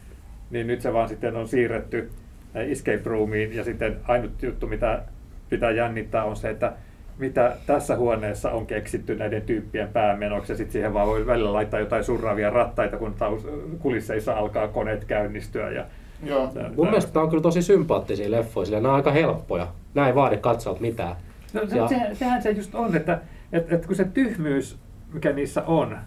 niin 0.51 0.67
nyt 0.67 0.81
se 0.81 0.93
vaan 0.93 1.09
sitten 1.09 1.35
on 1.35 1.47
siirretty 1.47 2.09
escape 2.55 3.01
roomiin. 3.05 3.55
Ja 3.55 3.63
sitten 3.63 3.97
ainut 4.07 4.43
juttu, 4.43 4.67
mitä 4.67 5.03
pitää 5.51 5.71
jännittää, 5.71 6.23
on 6.23 6.35
se, 6.35 6.49
että 6.49 6.73
mitä 7.17 7.57
tässä 7.67 7.95
huoneessa 7.97 8.51
on 8.51 8.65
keksitty 8.65 9.15
näiden 9.15 9.41
tyyppien 9.41 9.87
päämenoksi, 9.89 10.51
ja 10.51 10.57
sitten 10.57 10.71
siihen 10.73 10.93
vaan 10.93 11.07
voi 11.07 11.27
välillä 11.27 11.53
laittaa 11.53 11.79
jotain 11.79 12.03
surraavia 12.03 12.49
rattaita, 12.49 12.97
kun 12.97 13.13
taus, 13.13 13.47
kulisseissa 13.79 14.33
alkaa 14.33 14.67
koneet 14.67 15.05
käynnistyä. 15.05 15.69
Ja, 15.71 15.85
Joo. 16.23 16.47
tää- 16.47 16.63
Mun 16.63 16.75
tää- 16.75 16.85
mielestä 16.85 17.11
tää 17.13 17.21
on 17.23 17.29
kyllä 17.29 17.43
tosi 17.43 17.61
sympaattisia 17.61 18.31
leffoja, 18.31 18.65
sillä 18.65 18.79
nämä 18.79 18.91
on 18.93 18.95
aika 18.95 19.11
helppoja. 19.11 19.67
Nämä 19.93 20.07
ei 20.07 20.15
vaadi 20.15 20.37
katsojalta 20.37 20.81
mitään. 20.81 21.15
No, 21.53 21.61
se, 21.67 21.77
Ja- 21.77 21.87
sehän, 21.87 22.15
sehän 22.15 22.41
se 22.41 22.51
just 22.51 22.75
on, 22.75 22.95
että 22.95 23.19
et, 23.53 23.73
et 23.73 23.85
kun 23.85 23.95
se 23.95 24.03
tyhmyys, 24.03 24.77
mikä 25.13 25.31
niissä 25.31 25.63
on, 25.63 25.97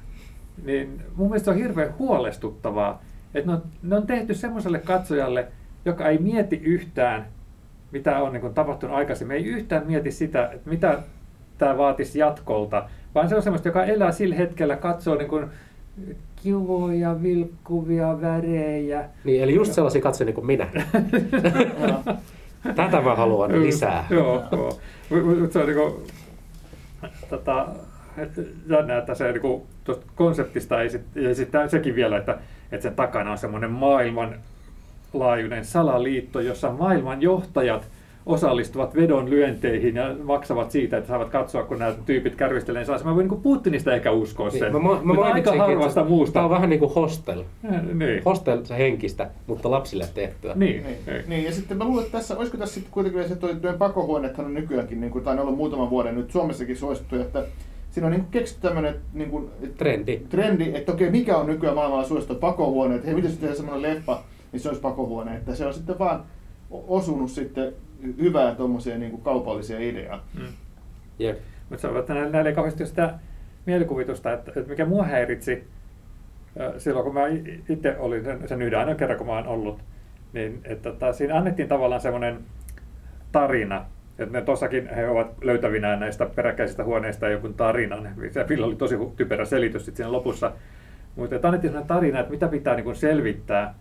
niin 0.64 1.02
mun 1.16 1.28
mielestä 1.28 1.44
se 1.44 1.50
on 1.50 1.56
hirveän 1.56 1.94
huolestuttavaa, 1.98 3.02
että 3.34 3.50
ne 3.50 3.56
on, 3.56 3.62
ne 3.82 3.96
on 3.96 4.06
tehty 4.06 4.34
semmoiselle 4.34 4.78
katsojalle, 4.78 5.46
joka 5.84 6.08
ei 6.08 6.18
mieti 6.18 6.56
yhtään, 6.56 7.26
mitä 7.94 8.18
on 8.18 8.32
niin 8.32 8.40
kuin 8.40 8.54
tapahtunut 8.54 8.96
aikaisemmin, 8.96 9.36
ei 9.36 9.44
yhtään 9.44 9.86
mieti 9.86 10.10
sitä, 10.10 10.50
että 10.52 10.70
mitä 10.70 10.98
tämä 11.58 11.78
vaatisi 11.78 12.18
jatkolta, 12.18 12.88
vaan 13.14 13.28
se 13.28 13.36
on 13.36 13.42
semmoista, 13.42 13.68
joka 13.68 13.84
elää 13.84 14.12
sillä 14.12 14.34
hetkellä, 14.34 14.76
katsoo 14.76 15.14
niin 15.14 15.28
kuin 15.28 15.46
kivoja, 16.42 17.22
vilkkuvia 17.22 18.20
värejä. 18.20 19.04
Niin, 19.24 19.42
eli 19.42 19.54
just 19.54 19.72
sellaisia 19.72 20.02
katsoja 20.02 20.26
niin 20.26 20.34
kuin 20.34 20.46
minä. 20.46 20.66
Tätä 22.76 23.00
mä 23.00 23.14
haluan 23.14 23.62
lisää. 23.62 24.06
Joo, 24.10 24.44
joo. 24.52 24.78
Mut- 25.10 25.40
mut 25.40 25.52
se 25.52 25.58
on 25.58 25.66
niinku, 25.66 26.02
tota, 27.30 27.68
jännä, 28.66 28.98
että 28.98 29.14
se 29.14 29.32
niinku, 29.32 29.66
tuosta 29.84 30.06
konseptista 30.14 30.82
ei 30.82 30.90
sit, 30.90 31.02
ja 31.14 31.34
sitten 31.34 31.70
sekin 31.70 31.94
vielä, 31.94 32.16
että, 32.16 32.38
että 32.72 32.82
sen 32.82 32.94
takana 32.94 33.30
on 33.30 33.38
semmoinen 33.38 33.70
maailmanlaajuinen 35.18 35.64
salaliitto, 35.64 36.40
jossa 36.40 36.72
maailman 36.72 37.22
johtajat 37.22 37.88
osallistuvat 38.26 38.94
vedon 38.94 39.30
lyönteihin 39.30 39.96
ja 39.96 40.16
maksavat 40.22 40.70
siitä, 40.70 40.96
että 40.96 41.08
saavat 41.08 41.30
katsoa, 41.30 41.62
kun 41.62 41.78
nämä 41.78 41.94
tyypit 42.06 42.34
kärvistelee. 42.34 42.84
Niin 42.84 43.04
mä 43.04 43.14
voin 43.14 43.28
niin 43.28 43.40
Putinista 43.40 43.94
ehkä 43.94 44.10
uskoa 44.10 44.50
sen. 44.50 44.60
Niin, 44.60 44.72
mä, 44.72 44.78
mä, 44.88 44.94
mä 44.94 45.14
Mutta 45.14 45.26
aika 45.26 45.56
harvasta 45.56 46.00
että 46.00 46.10
muusta. 46.10 46.32
Tää 46.32 46.44
on 46.44 46.50
vähän 46.50 46.70
niin 46.70 46.80
kuin 46.80 46.94
hostel. 46.94 47.44
Niin. 47.92 48.22
Hostel 48.24 48.64
se 48.64 48.78
henkistä, 48.78 49.30
mutta 49.46 49.70
lapsille 49.70 50.06
tehtyä. 50.14 50.54
Niin. 50.54 50.82
Niin, 50.82 50.96
niin. 51.06 51.24
niin, 51.26 51.44
ja 51.44 51.52
sitten 51.52 51.76
mä 51.76 51.84
luulen, 51.84 52.04
että 52.04 52.18
tässä, 52.18 52.36
olisiko 52.38 52.58
tässä 52.58 52.74
sitten 52.74 52.92
kuitenkin 52.92 53.28
se 53.28 53.36
toi, 53.36 53.56
toi 53.56 53.74
pakohuoneethan 53.78 54.46
on 54.46 54.54
nykyäänkin, 54.54 55.00
niin 55.00 55.10
kuin, 55.10 55.24
tai 55.24 55.34
on 55.34 55.40
ollut 55.40 55.56
muutaman 55.56 55.90
vuoden 55.90 56.14
nyt 56.14 56.30
Suomessakin 56.30 56.76
suosittu, 56.76 57.16
että 57.16 57.44
siinä 57.90 58.06
on 58.06 58.12
niin 58.12 58.26
keksitty 58.30 58.62
tämmöinen 58.62 58.94
niin 59.12 59.30
kuin, 59.30 59.50
Trendi. 59.76 60.20
trendi, 60.28 60.70
että 60.74 60.92
okei, 60.92 61.10
mikä 61.10 61.36
on 61.36 61.46
nykyään 61.46 61.74
maailmalla 61.74 62.04
suosittu 62.04 62.34
pakohuone, 62.34 62.94
että 62.94 63.06
hei, 63.06 63.14
miten 63.14 63.30
se 63.30 63.36
tehdään 63.36 63.56
semmoinen 63.56 63.82
leffa, 63.82 64.22
niin 64.54 64.60
se 64.60 64.68
olisi 64.68 64.82
pakohuone, 64.82 65.36
että 65.36 65.54
se 65.54 65.66
on 65.66 65.74
sitten 65.74 65.98
vaan 65.98 66.24
osunut 66.70 67.30
sitten 67.30 67.72
hyvää 68.18 68.54
tuommoisia 68.54 68.98
niin 68.98 69.10
kuin 69.10 69.22
kaupallisia 69.22 69.80
ideaa. 69.80 70.24
Mm. 70.38 70.46
Jep. 71.18 71.38
Mutta 71.70 71.80
se 71.82 71.88
on, 71.88 71.96
että 71.96 72.14
näillä, 72.14 72.48
ei 72.48 72.54
kauheasti 72.54 72.82
ole 72.82 72.88
sitä 72.88 73.14
mielikuvitusta, 73.66 74.32
että, 74.32 74.52
että 74.56 74.70
mikä 74.70 74.84
mua 74.84 75.04
häiritsi 75.04 75.64
silloin, 76.78 77.04
kun 77.04 77.14
mä 77.14 77.22
itse 77.68 77.98
olin 77.98 78.24
sen, 78.24 78.48
sen 78.48 78.62
yhden 78.62 78.78
ainoa 78.78 78.94
kerran, 78.94 79.18
kun 79.18 79.26
mä 79.26 79.32
oon 79.32 79.46
ollut, 79.46 79.78
niin 80.32 80.60
että 80.64 80.90
tota, 80.90 81.12
siinä 81.12 81.36
annettiin 81.36 81.68
tavallaan 81.68 82.00
semmoinen 82.00 82.38
tarina, 83.32 83.84
että 84.18 84.38
ne 84.38 84.42
tossakin 84.42 84.88
he 84.94 85.08
ovat 85.08 85.28
löytävinään 85.42 86.00
näistä 86.00 86.26
peräkkäisistä 86.26 86.84
huoneista 86.84 87.28
joku 87.28 87.48
tarinan. 87.48 88.08
Se 88.30 88.48
Ville 88.48 88.66
oli 88.66 88.76
tosi 88.76 88.98
typerä 89.16 89.44
selitys 89.44 89.84
sitten 89.84 89.96
siinä 89.96 90.12
lopussa. 90.12 90.52
Mutta 91.16 91.36
että 91.36 91.48
annettiin 91.48 91.70
sellainen 91.70 91.88
tarina, 91.88 92.20
että 92.20 92.32
mitä 92.32 92.48
pitää 92.48 92.74
niin 92.74 92.84
kuin 92.84 92.96
selvittää. 92.96 93.74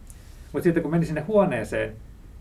Mutta 0.53 0.63
sitten 0.63 0.83
kun 0.83 0.91
meni 0.91 1.05
sinne 1.05 1.21
huoneeseen, 1.21 1.93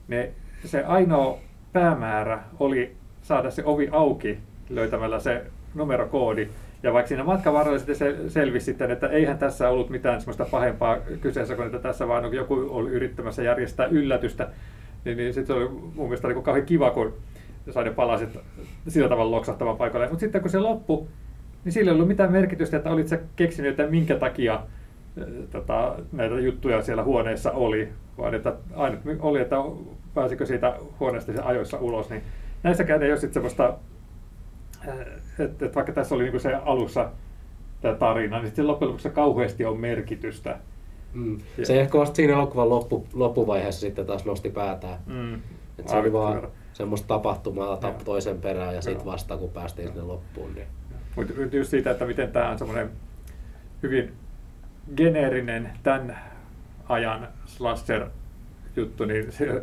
niin 0.08 0.28
se 0.64 0.84
ainoa 0.84 1.38
päämäärä 1.72 2.42
oli 2.60 2.96
saada 3.22 3.50
se 3.50 3.64
ovi 3.64 3.88
auki 3.92 4.38
löytämällä 4.70 5.20
se 5.20 5.44
numerokoodi. 5.74 6.48
Ja 6.82 6.92
vaikka 6.92 7.08
siinä 7.08 7.24
matkan 7.24 7.52
varrella 7.52 7.78
sitten 7.78 7.96
se 7.96 8.30
selvisi 8.30 8.64
sitten, 8.64 8.90
että 8.90 9.08
eihän 9.08 9.38
tässä 9.38 9.68
ollut 9.68 9.90
mitään 9.90 10.20
semmoista 10.20 10.44
pahempaa 10.50 10.96
kyseessä, 11.20 11.54
kun 11.54 11.66
että 11.66 11.78
tässä 11.78 12.08
vaan 12.08 12.34
joku 12.34 12.66
oli 12.70 12.90
yrittämässä 12.90 13.42
järjestää 13.42 13.86
yllätystä, 13.86 14.48
niin, 15.04 15.16
niin 15.16 15.34
sitten 15.34 15.56
se 15.56 15.62
oli 15.62 15.68
mun 15.68 16.06
mielestä 16.06 16.28
niin 16.28 16.42
kauhean 16.42 16.66
kiva, 16.66 16.90
kun 16.90 17.14
sai 17.70 17.84
ne 17.84 17.90
palaset 17.90 18.38
sillä 18.88 19.08
tavalla 19.08 19.36
loksahtamaan 19.36 19.76
paikalle. 19.76 20.08
Mutta 20.08 20.20
sitten 20.20 20.40
kun 20.40 20.50
se 20.50 20.58
loppui, 20.58 21.06
niin 21.64 21.72
sillä 21.72 21.90
ei 21.90 21.94
ollut 21.94 22.08
mitään 22.08 22.32
merkitystä, 22.32 22.76
että 22.76 22.90
olit 22.90 23.08
sä 23.08 23.18
keksinyt, 23.36 23.70
että 23.70 23.90
minkä 23.90 24.16
takia 24.16 24.60
tota, 25.50 25.94
näitä 26.12 26.34
juttuja 26.40 26.82
siellä 26.82 27.02
huoneessa 27.04 27.52
oli, 27.52 27.88
vaan 28.18 28.34
että 28.34 28.54
ainut 28.74 29.00
oli, 29.20 29.40
että 29.40 29.56
pääsikö 30.14 30.46
siitä 30.46 30.76
huoneesta 31.00 31.32
sen 31.32 31.44
ajoissa 31.44 31.78
ulos, 31.78 32.10
niin 32.10 32.22
näissäkään 32.62 33.02
ei 33.02 33.10
ole 33.10 33.18
sitten 33.18 33.34
semmoista, 33.34 33.74
että 35.38 35.66
et 35.66 35.74
vaikka 35.74 35.92
tässä 35.92 36.14
oli 36.14 36.22
niinku 36.22 36.38
se 36.38 36.54
alussa 36.54 37.10
tämä 37.80 37.94
tarina, 37.94 38.36
niin 38.38 38.46
sitten 38.46 38.66
loppujen 38.66 38.88
lopuksi 38.88 39.10
kauheasti 39.10 39.64
on 39.64 39.80
merkitystä. 39.80 40.58
Mm. 41.14 41.38
Ja- 41.58 41.66
Se 41.66 41.80
ehkä 41.80 41.98
vasta 41.98 42.16
siinä 42.16 42.32
elokuvan 42.32 42.68
loppu, 42.68 43.06
loppuvaiheessa 43.14 43.80
sitten 43.80 44.06
taas 44.06 44.24
nosti 44.24 44.50
päätään. 44.50 44.98
Mm. 45.06 45.34
Et 45.78 45.88
se 45.88 45.96
oli 45.96 46.12
vaan 46.12 46.48
semmoista 46.72 47.08
tapahtumaa 47.08 47.76
tap 47.76 47.92
Joo. 47.94 48.04
toisen 48.04 48.38
perään 48.38 48.74
ja 48.74 48.82
sitten 48.82 49.06
vasta 49.06 49.36
kun 49.36 49.50
päästiin 49.50 49.88
sinne 49.88 50.02
loppuun. 50.02 50.54
Niin. 50.54 50.66
Mutta 51.16 51.56
just 51.56 51.70
siitä, 51.70 51.90
että 51.90 52.04
miten 52.06 52.32
tämä 52.32 52.50
on 52.50 52.58
semmoinen 52.58 52.90
hyvin 53.82 54.12
geneerinen 54.96 55.70
tämän 55.82 56.18
ajan 56.88 57.28
slasher-juttu, 57.46 59.04
niin 59.04 59.32
se 59.32 59.62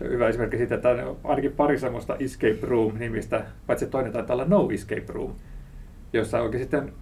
hyvä 0.00 0.28
esimerkki 0.28 0.56
siitä, 0.56 0.74
että 0.74 0.88
on 0.88 1.16
ainakin 1.24 1.52
pari 1.52 1.78
semmoista 1.78 2.16
Escape 2.16 2.58
Room-nimistä, 2.62 3.44
paitsi 3.66 3.86
toinen 3.86 4.12
taitaa 4.12 4.34
olla 4.34 4.44
No 4.44 4.68
Escape 4.72 5.12
Room, 5.12 5.34
jossa 6.12 6.42
onkin 6.42 6.60
sitten 6.60 6.92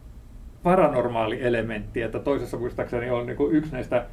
paranormaali 0.63 1.43
elementti, 1.43 2.03
että 2.03 2.19
toisessa 2.19 2.57
muistaakseni 2.57 3.11
on 3.11 3.27
niin 3.27 3.37
kuin 3.37 3.57
yksi 3.57 3.73
näistä 3.73 4.07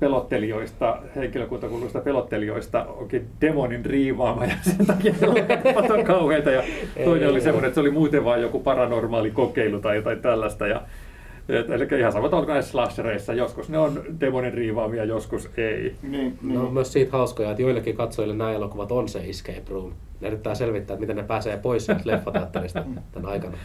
pelottelijoista, 0.00 0.98
henkilökuntakuuluista 1.16 2.00
pelottelijoista 2.00 2.84
onkin 2.84 3.26
demonin 3.40 3.84
riivaama 3.84 4.44
ja 4.44 4.54
sen 4.62 4.86
takia 4.86 5.12
leffa 5.12 5.94
on 5.94 6.04
kauheita. 6.14 6.50
Ja 6.50 6.62
toinen 7.04 7.28
oli 7.28 7.40
semmoinen, 7.40 7.68
että 7.68 7.74
se 7.74 7.80
oli 7.80 7.90
muuten 7.90 8.24
vain 8.24 8.42
joku 8.42 8.60
paranormaali 8.60 9.30
kokeilu 9.30 9.80
tai 9.80 9.96
jotain 9.96 10.20
tällaista. 10.20 10.66
Ja, 10.66 10.82
eli 11.48 12.00
ihan 12.00 12.12
samat 12.12 12.34
on 12.34 12.46
näissä 12.46 12.70
slashereissa. 12.70 13.34
Joskus 13.34 13.68
ne 13.68 13.78
on 13.78 14.04
demonin 14.20 14.54
riivaamia, 14.54 15.04
joskus 15.04 15.50
ei. 15.56 15.94
Niin, 16.02 16.38
Ne 16.42 16.58
on 16.58 16.72
myös 16.72 16.92
siitä 16.92 17.12
hauskoja, 17.12 17.50
että 17.50 17.62
joillekin 17.62 17.96
katsojille 17.96 18.34
nämä 18.34 18.52
elokuvat 18.52 18.92
on 18.92 19.08
se 19.08 19.18
escape 19.18 19.62
room. 19.70 19.92
Ne 20.20 20.28
yrittää 20.28 20.54
selvittää, 20.54 20.94
että 20.94 21.00
miten 21.00 21.16
ne 21.16 21.22
pääsee 21.22 21.56
pois 21.56 21.86
sieltä 21.86 22.02
leffateatterista 22.10 22.84
tämän 23.12 23.30
aikana. 23.30 23.58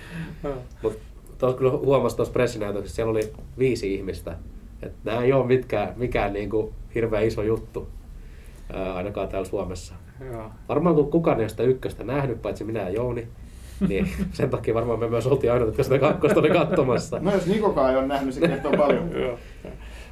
Mutta 0.81 0.99
tuossa 1.37 1.57
kyllä 1.57 1.71
huomasi 1.71 2.15
tuossa 2.15 2.33
pressinäytöksessä, 2.33 2.95
siellä 2.95 3.11
oli 3.11 3.33
viisi 3.59 3.93
ihmistä. 3.93 4.35
Että 4.83 4.97
nämä 5.03 5.23
ei 5.23 5.33
ole 5.33 5.45
mitkään, 5.45 5.93
mikään 5.95 6.33
niinku 6.33 6.73
hirveän 6.95 7.25
iso 7.25 7.43
juttu, 7.43 7.87
ää, 8.73 8.93
ainakaan 8.93 9.27
täällä 9.27 9.49
Suomessa. 9.49 9.93
Joo. 10.31 10.51
Varmaan 10.69 10.95
kun 10.95 11.11
kukaan 11.11 11.37
ei 11.37 11.43
ole 11.43 11.49
sitä 11.49 11.63
ykköstä 11.63 12.03
nähnyt, 12.03 12.41
paitsi 12.41 12.63
minä 12.63 12.81
ja 12.81 12.89
Jouni, 12.89 13.27
niin 13.87 14.07
sen 14.31 14.49
takia 14.49 14.73
varmaan 14.73 14.99
me 14.99 15.09
myös 15.09 15.27
oltiin 15.27 15.53
ainoat, 15.53 15.67
jotka 15.67 15.83
sitä 15.83 15.99
kakkosta 15.99 16.39
oli 16.39 16.49
katsomassa. 16.49 17.19
No 17.19 17.31
jos 17.31 17.45
Nikokaan 17.45 17.91
ei 17.91 17.97
ole 17.97 18.07
nähnyt, 18.07 18.33
se 18.33 18.47
kertoo 18.47 18.71
paljon. 18.71 19.11
Joo. 19.21 19.39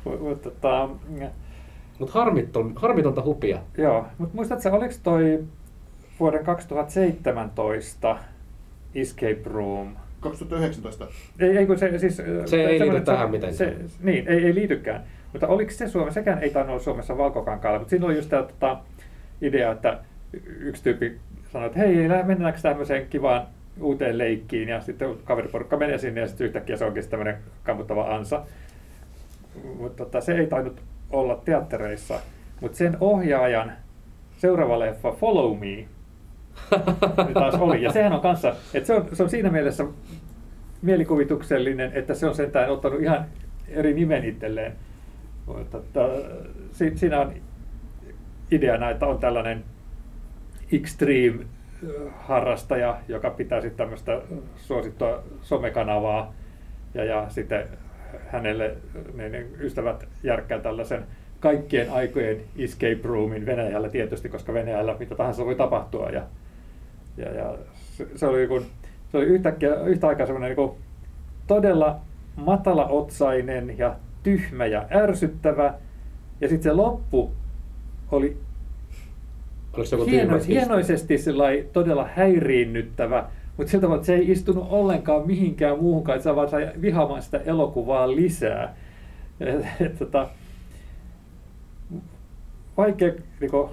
Mut- 0.06 0.20
mut 0.20 0.42
tota, 0.42 0.90
Mutta 2.00 2.14
harmiton, 2.20 2.74
harmitonta 2.76 3.22
hupia. 3.22 3.60
Joo, 3.78 4.06
mutta 4.18 4.36
muistatko, 4.36 4.70
oliko 4.70 4.94
toi 5.04 5.44
vuoden 6.20 6.46
2017 6.46 8.18
Escape 8.96 9.42
Room? 9.46 9.96
2019. 10.20 11.08
Ei, 11.40 11.58
ei 11.58 11.66
kun 11.66 11.80
se 11.80 12.00
siis... 12.00 12.18
Se 12.46 12.64
äh, 12.64 12.70
ei 12.70 12.80
liity 12.80 13.02
tähän 13.02 13.28
se, 13.28 13.32
mitenkään. 13.32 13.54
Se, 13.54 13.76
niin, 14.00 14.28
ei, 14.28 14.46
ei 14.46 14.56
liitykään. 14.56 15.04
Mutta 15.34 15.48
oliko 15.48 15.72
se 15.72 15.88
Suomessa, 15.88 16.20
sekään 16.20 16.40
ei 16.40 16.50
tainnut 16.50 16.72
olla 16.74 16.84
Suomessa 16.84 17.18
valkokankaalla, 17.18 17.80
mutta 17.80 17.90
siinä 17.90 18.06
oli 18.06 18.16
just 18.16 18.30
tämä 18.30 18.44
tota, 18.44 18.78
idea, 19.42 19.72
että 19.72 20.00
yksi 20.60 20.84
tyyppi 20.84 21.20
sanoi, 21.52 21.68
että 21.68 21.80
hei, 21.80 21.96
mennäänkö 22.24 22.60
tämmöiseen 22.62 23.08
kivaan 23.10 23.48
uuteen 23.80 24.18
leikkiin, 24.18 24.70
ja 24.70 24.82
sitten 24.82 25.18
kaveriporukka 25.24 25.78
menee 25.78 25.98
sinne, 25.98 26.22
ja 26.22 26.28
sitten 26.28 26.48
yhtäkkiä 26.48 26.78
se 26.78 26.86
onkin 26.86 27.10
tämmöinen 27.10 27.38
kammuttava 27.64 28.16
ansa. 28.16 28.46
Mutta 29.80 30.06
tota, 30.06 30.22
se 30.22 30.34
ei 30.34 30.48
tainnut 30.48 30.82
olla 31.10 31.42
teattereissa, 31.46 32.20
mutta 32.62 32.78
sen 32.78 32.98
ohjaajan 33.00 33.72
seuraava 34.38 34.80
leffa 34.80 35.12
Follow 35.12 35.60
Me 35.60 35.68
niin 35.68 37.34
taas 37.34 37.56
oli. 37.56 37.84
Ja 37.84 37.92
sehän 37.92 38.14
on 38.14 38.22
kanssa, 38.22 38.56
että 38.74 38.88
se 38.88 38.94
on, 38.94 39.08
se 39.14 39.24
on 39.24 39.30
siinä 39.30 39.50
mielessä 39.50 39.86
mielikuvituksellinen, 40.82 41.92
että 41.94 42.14
se 42.14 42.28
on 42.28 42.36
sentään 42.36 42.70
ottanut 42.70 43.02
ihan 43.02 43.26
eri 43.68 43.94
nimen 43.94 44.26
itselleen. 44.26 44.74
Mutta, 45.46 45.78
että, 45.78 46.10
si, 46.72 46.98
siinä 46.98 47.22
on 47.22 47.34
ideana, 48.52 48.90
että 48.90 49.06
on 49.06 49.20
tällainen 49.20 49.64
extreme 50.72 51.46
harrastaja, 52.18 52.98
joka 53.08 53.30
pitää 53.30 53.62
sitten 53.62 53.78
tämmöistä 53.78 54.22
suosittua 54.56 55.24
somekanavaa 55.42 56.34
ja, 56.94 57.04
ja 57.04 57.26
sitten 57.30 57.68
hänelle 58.28 58.76
ne, 59.14 59.30
ne 59.30 59.46
ystävät 59.60 60.08
järkkää 60.24 60.60
tällaisen 60.60 61.04
kaikkien 61.40 61.92
aikojen 61.92 62.38
escape 62.58 63.00
roomin 63.04 63.46
Venäjällä 63.46 63.90
tietysti, 63.90 64.30
koska 64.30 64.54
Venäjällä 64.54 64.96
mitä 65.00 65.16
tahansa 65.16 65.46
voi 65.46 65.56
tapahtua 65.56 66.10
ja, 66.10 66.24
Ja, 67.18 67.34
ja 67.34 67.58
se, 67.74 68.08
se, 68.16 68.26
oli, 68.28 68.48
kun, 68.48 68.66
se 69.12 69.18
oli 69.18 69.26
yhtäkkiä, 69.26 69.76
yhtä 69.76 70.08
aikaa 70.08 70.26
semmoinen 70.26 70.58
niin 70.58 70.72
todella 71.48 72.00
matalaotsainen 72.36 73.78
ja 73.78 73.96
tyhmä 74.24 74.66
ja 74.66 74.86
ärsyttävä. 74.92 75.74
Ja 76.42 76.48
sitten 76.48 76.64
se 76.64 76.74
loppu 76.74 77.32
oli 78.12 78.38
hienois, 80.06 80.48
hienoisesti 80.48 81.16
todella 81.74 82.10
häiriinnyttävä, 82.16 83.28
mutta 83.58 83.72
siltä 83.72 83.88
että 83.96 84.06
se 84.06 84.16
ei 84.16 84.32
istunut 84.32 84.68
ollenkaan 84.70 85.28
mihinkään 85.28 85.80
muuhunkaan, 85.80 86.16
että 86.16 86.24
sä 86.24 86.36
vaan 86.36 86.50
sai 86.50 86.72
vihaamaan 86.82 87.22
sitä 87.22 87.38
elokuvaa 87.38 88.16
lisää. 88.16 88.76
Et, 89.40 89.66
et, 89.80 90.00
tota, 90.00 90.30
vaikea 92.78 93.14
niin 93.40 93.52
kuin, 93.52 93.70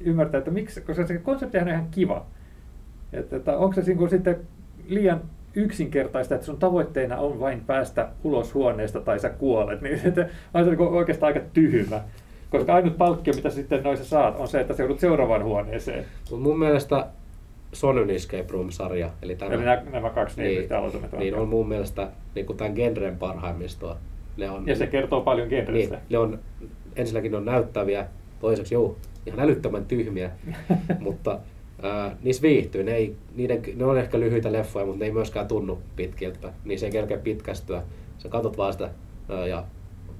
ymmärtää, 0.00 0.38
että 0.38 0.50
miksi, 0.50 0.80
koska 0.80 1.06
se 1.06 1.18
konsepti 1.18 1.58
on 1.58 1.68
ihan 1.68 1.86
kiva. 1.90 2.26
Että, 3.12 3.36
että 3.36 3.56
onko 3.58 3.74
se 3.74 3.94
niin 3.94 4.10
sitten 4.10 4.36
liian 4.86 5.20
yksinkertaista, 5.54 6.34
että 6.34 6.44
sun 6.46 6.58
tavoitteena 6.58 7.16
on 7.16 7.40
vain 7.40 7.60
päästä 7.60 8.08
ulos 8.24 8.54
huoneesta 8.54 9.00
tai 9.00 9.18
sä 9.18 9.28
kuolet, 9.28 9.80
niin 9.80 10.00
että 10.08 10.28
on 10.54 10.64
se 10.64 10.70
niin 10.70 10.80
oikeastaan 10.80 11.34
aika 11.34 11.46
tyhmä. 11.52 12.00
Koska 12.52 12.74
ainut 12.74 12.98
palkkio, 12.98 13.34
mitä 13.34 13.50
sitten 13.50 13.82
noissa 13.82 14.04
saat, 14.04 14.40
on 14.40 14.48
se, 14.48 14.60
että 14.60 14.74
se 14.74 14.82
joudut 14.82 15.00
seuraavaan 15.00 15.44
huoneeseen. 15.44 16.04
Mut 16.30 16.42
mun 16.42 16.58
mielestä 16.58 17.06
Sonyn 17.72 18.10
Escape 18.10 18.46
Room-sarja, 18.50 19.10
eli, 19.22 19.36
tämä, 19.36 19.54
eli 19.54 19.64
nämä, 19.64 19.82
nämä 19.90 20.10
kaksi 20.10 20.42
niin, 20.42 20.68
niin 21.18 21.34
on 21.34 21.48
mun 21.48 21.68
mielestä 21.68 22.08
niin 22.34 22.46
kuin 22.46 22.56
tämän 22.56 22.72
genren 22.74 23.16
parhaimmistoa. 23.16 23.96
Ne 24.36 24.50
on, 24.50 24.66
ja 24.66 24.76
se 24.76 24.86
kertoo 24.86 25.20
paljon 25.20 25.48
genrestä. 25.48 25.94
Niin, 25.94 26.06
ne 26.10 26.18
on, 26.18 26.38
ensinnäkin 26.96 27.30
ne 27.30 27.36
on 27.36 27.44
näyttäviä, 27.44 28.06
toiseksi 28.40 28.74
juu, 28.74 28.96
ihan 29.26 29.40
älyttömän 29.40 29.84
tyhmiä, 29.84 30.30
mutta 30.98 31.38
ää, 31.82 32.16
niissä 32.22 32.42
viihtyy. 32.42 32.84
Ne, 32.84 32.94
ei, 32.94 33.16
niiden, 33.34 33.62
ne 33.76 33.84
on 33.84 33.98
ehkä 33.98 34.20
lyhyitä 34.20 34.52
leffoja, 34.52 34.86
mutta 34.86 34.98
ne 34.98 35.04
ei 35.04 35.12
myöskään 35.12 35.48
tunnu 35.48 35.78
pitkiltä. 35.96 36.52
Niissä 36.64 36.86
ei 36.86 36.92
kerkeä 36.92 37.18
pitkästyä. 37.18 37.82
Sä 38.18 38.28
katsot 38.28 38.56
vaan 38.56 38.72
sitä 38.72 38.90
ää, 39.28 39.46
ja 39.46 39.64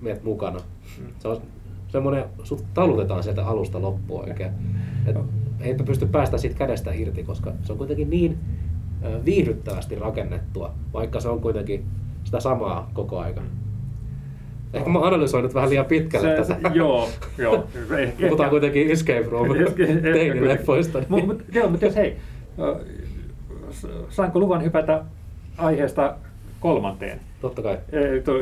meet 0.01 0.25
mukana. 0.25 0.61
Hmm. 0.99 1.07
Se 1.19 1.29
on 1.29 1.43
semmoinen, 1.93 2.25
sut 2.43 2.65
talutetaan 2.75 3.23
sieltä 3.23 3.47
alusta 3.47 3.83
loppuun 3.83 4.29
oikein. 4.29 4.53
Et, 5.07 5.17
ei 5.61 5.75
pysty 5.75 6.07
päästä 6.07 6.39
siitä 6.39 6.57
kädestä 6.57 6.93
irti, 6.93 7.25
koska 7.25 7.53
se 7.63 7.73
on 7.73 7.79
kuitenkin 7.79 8.11
niin 8.11 8.39
viihdyttävästi 9.25 9.95
rakennettua, 9.95 10.75
vaikka 10.93 11.21
se 11.21 11.29
on 11.29 11.41
kuitenkin 11.41 11.85
sitä 12.25 12.41
samaa 12.41 12.91
koko 12.95 13.19
aika. 13.19 13.43
Ehkä 14.73 14.91
mä 14.91 14.99
analysoin 14.99 15.43
nyt 15.43 15.55
vähän 15.55 15.71
liian 15.71 15.85
pitkälle 15.85 16.45
se, 16.45 16.55
tätä. 16.55 16.71
Joo, 16.75 17.09
joo. 17.39 17.65
Puhutaan 18.21 18.51
kuitenkin 18.51 18.91
Escape 18.91 19.27
Room 19.31 19.49
teinileffoista. 20.13 20.99
Niin. 21.09 21.27
Mut, 21.27 21.43
joo, 21.53 21.69
mutta 21.69 21.85
jos 21.85 21.97
hei, 21.97 22.17
saanko 24.09 24.41
luvan 24.41 24.65
hypätä 24.65 25.05
aiheesta 25.59 26.15
kolmanteen? 26.61 27.21
Totta 27.41 27.63
kai. 27.63 27.79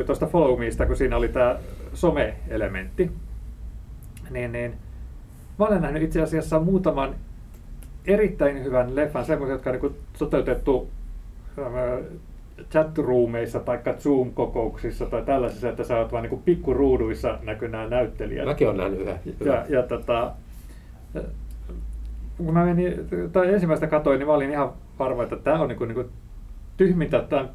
Tuosta 0.05 0.25
Follow 0.25 0.59
Meista, 0.59 0.85
kun 0.85 0.97
siinä 0.97 1.17
oli 1.17 1.27
tämä 1.27 1.55
some-elementti. 1.93 3.11
Niin, 4.31 4.51
niin, 4.51 4.73
mä 5.59 5.65
olen 5.65 5.81
nähnyt 5.81 6.03
itse 6.03 6.21
asiassa 6.21 6.59
muutaman 6.59 7.15
erittäin 8.05 8.63
hyvän 8.63 8.95
leffan, 8.95 9.25
semmoisia, 9.25 9.53
jotka 9.53 9.69
on 9.69 9.79
niin 9.81 9.95
toteutettu 10.19 10.89
chatroomeissa 12.71 13.59
tai 13.59 13.79
Zoom-kokouksissa 13.99 15.05
tai 15.05 15.23
tällaisissa, 15.23 15.69
että 15.69 15.83
sä 15.83 15.97
oot 15.97 16.11
vain 16.11 16.29
niin 16.29 16.41
pikkuruuduissa 16.45 17.39
näkyy 17.43 17.67
nämä 17.67 17.87
näyttelijät. 17.87 18.45
Mäkin 18.45 18.67
olen 18.67 18.77
nähnyt 18.77 18.99
yhden. 18.99 19.19
Ja, 19.45 19.65
ja 19.69 19.83
tota, 19.83 20.31
kun 22.37 22.53
mä 22.53 22.65
menin, 22.65 23.07
tai 23.31 23.53
ensimmäistä 23.53 23.87
katoin, 23.87 24.19
niin 24.19 24.27
mä 24.27 24.33
olin 24.33 24.51
ihan 24.51 24.73
varma, 24.99 25.23
että 25.23 25.35
tämä 25.35 25.59
on 25.59 25.67
niin 25.67 25.77
kuin, 25.77 25.87
niin 25.87 25.95
kuin 25.95 26.09
tyhmintä 26.81 27.25
tämän 27.29 27.49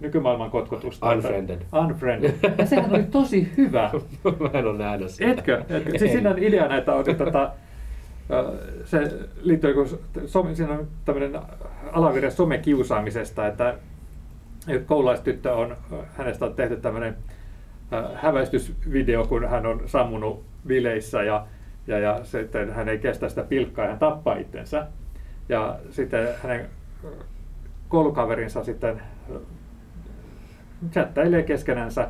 nykymaailman 0.00 0.50
kotkotusta. 0.50 1.10
Unfriended. 1.10 1.60
Unfriended. 1.72 2.34
Ja 2.58 2.66
sehän 2.66 2.90
oli 2.90 3.02
tosi 3.02 3.52
hyvä. 3.56 3.90
mä 4.52 4.58
en 4.58 4.66
ole 4.66 4.78
nähnyt 4.78 5.10
sitä. 5.10 5.30
Etkö? 5.30 5.64
Etkö? 5.68 5.98
Siis 5.98 6.12
siinä 6.12 6.30
on 6.30 6.38
idea 6.38 6.68
näitä 6.68 6.94
on, 6.94 7.00
että 7.10 7.24
tota, 7.24 7.52
se 8.84 9.12
liittyy, 9.42 9.74
kun 9.74 9.98
siinä 10.54 10.72
on 10.72 10.88
tämmöinen 11.04 11.40
alavirre 11.92 12.30
somekiusaamisesta, 12.30 13.46
että 13.46 13.74
koululaistyttö 14.86 15.52
on, 15.52 15.76
hänestä 16.16 16.44
on 16.44 16.54
tehty 16.54 16.76
tämmöinen 16.76 17.16
häväistysvideo, 18.14 19.26
kun 19.26 19.48
hän 19.48 19.66
on 19.66 19.82
sammunut 19.86 20.44
vileissä 20.68 21.22
ja, 21.22 21.46
ja, 21.86 21.98
ja 21.98 22.20
sitten 22.24 22.72
hän 22.72 22.88
ei 22.88 22.98
kestä 22.98 23.28
sitä 23.28 23.42
pilkkaa 23.42 23.84
ja 23.84 23.90
hän 23.90 23.98
tappaa 23.98 24.36
itsensä. 24.36 24.86
Ja 25.48 25.78
sitten 25.90 26.28
hänen 26.42 26.66
koulukaverinsa 27.88 28.64
sitten 28.64 29.02
chattailee 30.92 31.42
keskenänsä 31.42 32.08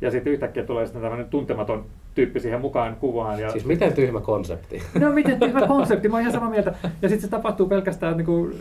ja 0.00 0.10
sitten 0.10 0.32
yhtäkkiä 0.32 0.64
tulee 0.64 0.86
sitten 0.86 1.02
tämmöinen 1.02 1.28
tuntematon 1.28 1.86
tyyppi 2.14 2.40
siihen 2.40 2.60
mukaan 2.60 2.96
kuvaan. 2.96 3.40
Ja 3.40 3.50
siis 3.50 3.64
miten 3.64 3.92
tyhmä 3.92 4.20
konsepti? 4.20 4.82
No 5.00 5.12
miten 5.12 5.40
tyhmä 5.40 5.66
konsepti, 5.66 6.08
mä 6.08 6.14
oon 6.14 6.20
ihan 6.20 6.32
samaa 6.32 6.50
mieltä. 6.50 6.74
Ja 7.02 7.08
sitten 7.08 7.20
se 7.20 7.28
tapahtuu 7.28 7.68
pelkästään 7.68 8.16
niin 8.16 8.26
kuin 8.26 8.54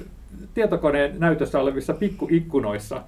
tietokoneen 0.54 1.20
näytössä 1.20 1.60
olevissa 1.60 1.94
pikkuikkunoissa. 1.94 3.04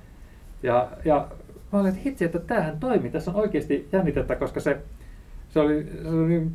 Ja, 0.63 0.87
ja 1.05 1.27
mä 1.73 1.79
olin, 1.79 1.89
että 1.89 2.01
hitsi, 2.05 2.25
että 2.25 2.39
tämähän 2.39 2.79
toimii. 2.79 3.11
Tässä 3.11 3.31
on 3.31 3.37
oikeasti 3.37 3.87
jännitettä, 3.91 4.35
koska 4.35 4.59
se, 4.59 4.77
se, 5.49 5.59
oli, 5.59 5.87
se 6.03 6.09
oli 6.09 6.27
niin 6.27 6.51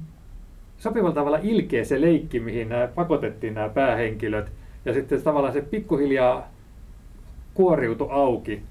sopivalla 0.79 1.15
tavalla 1.15 1.39
ilkeä 1.43 1.85
se 1.85 2.01
leikki, 2.01 2.41
mihin 2.41 2.69
nämä 2.69 2.89
pakotettiin 2.95 3.55
nämä 3.55 3.69
päähenkilöt. 3.69 4.53
Ja 4.85 4.95
sitten 4.95 5.23
tavallaan 5.23 5.53
se 5.53 5.61
pikkuhiljaa 5.61 6.49
kuoriutu 7.55 8.09
auki. 8.11 8.63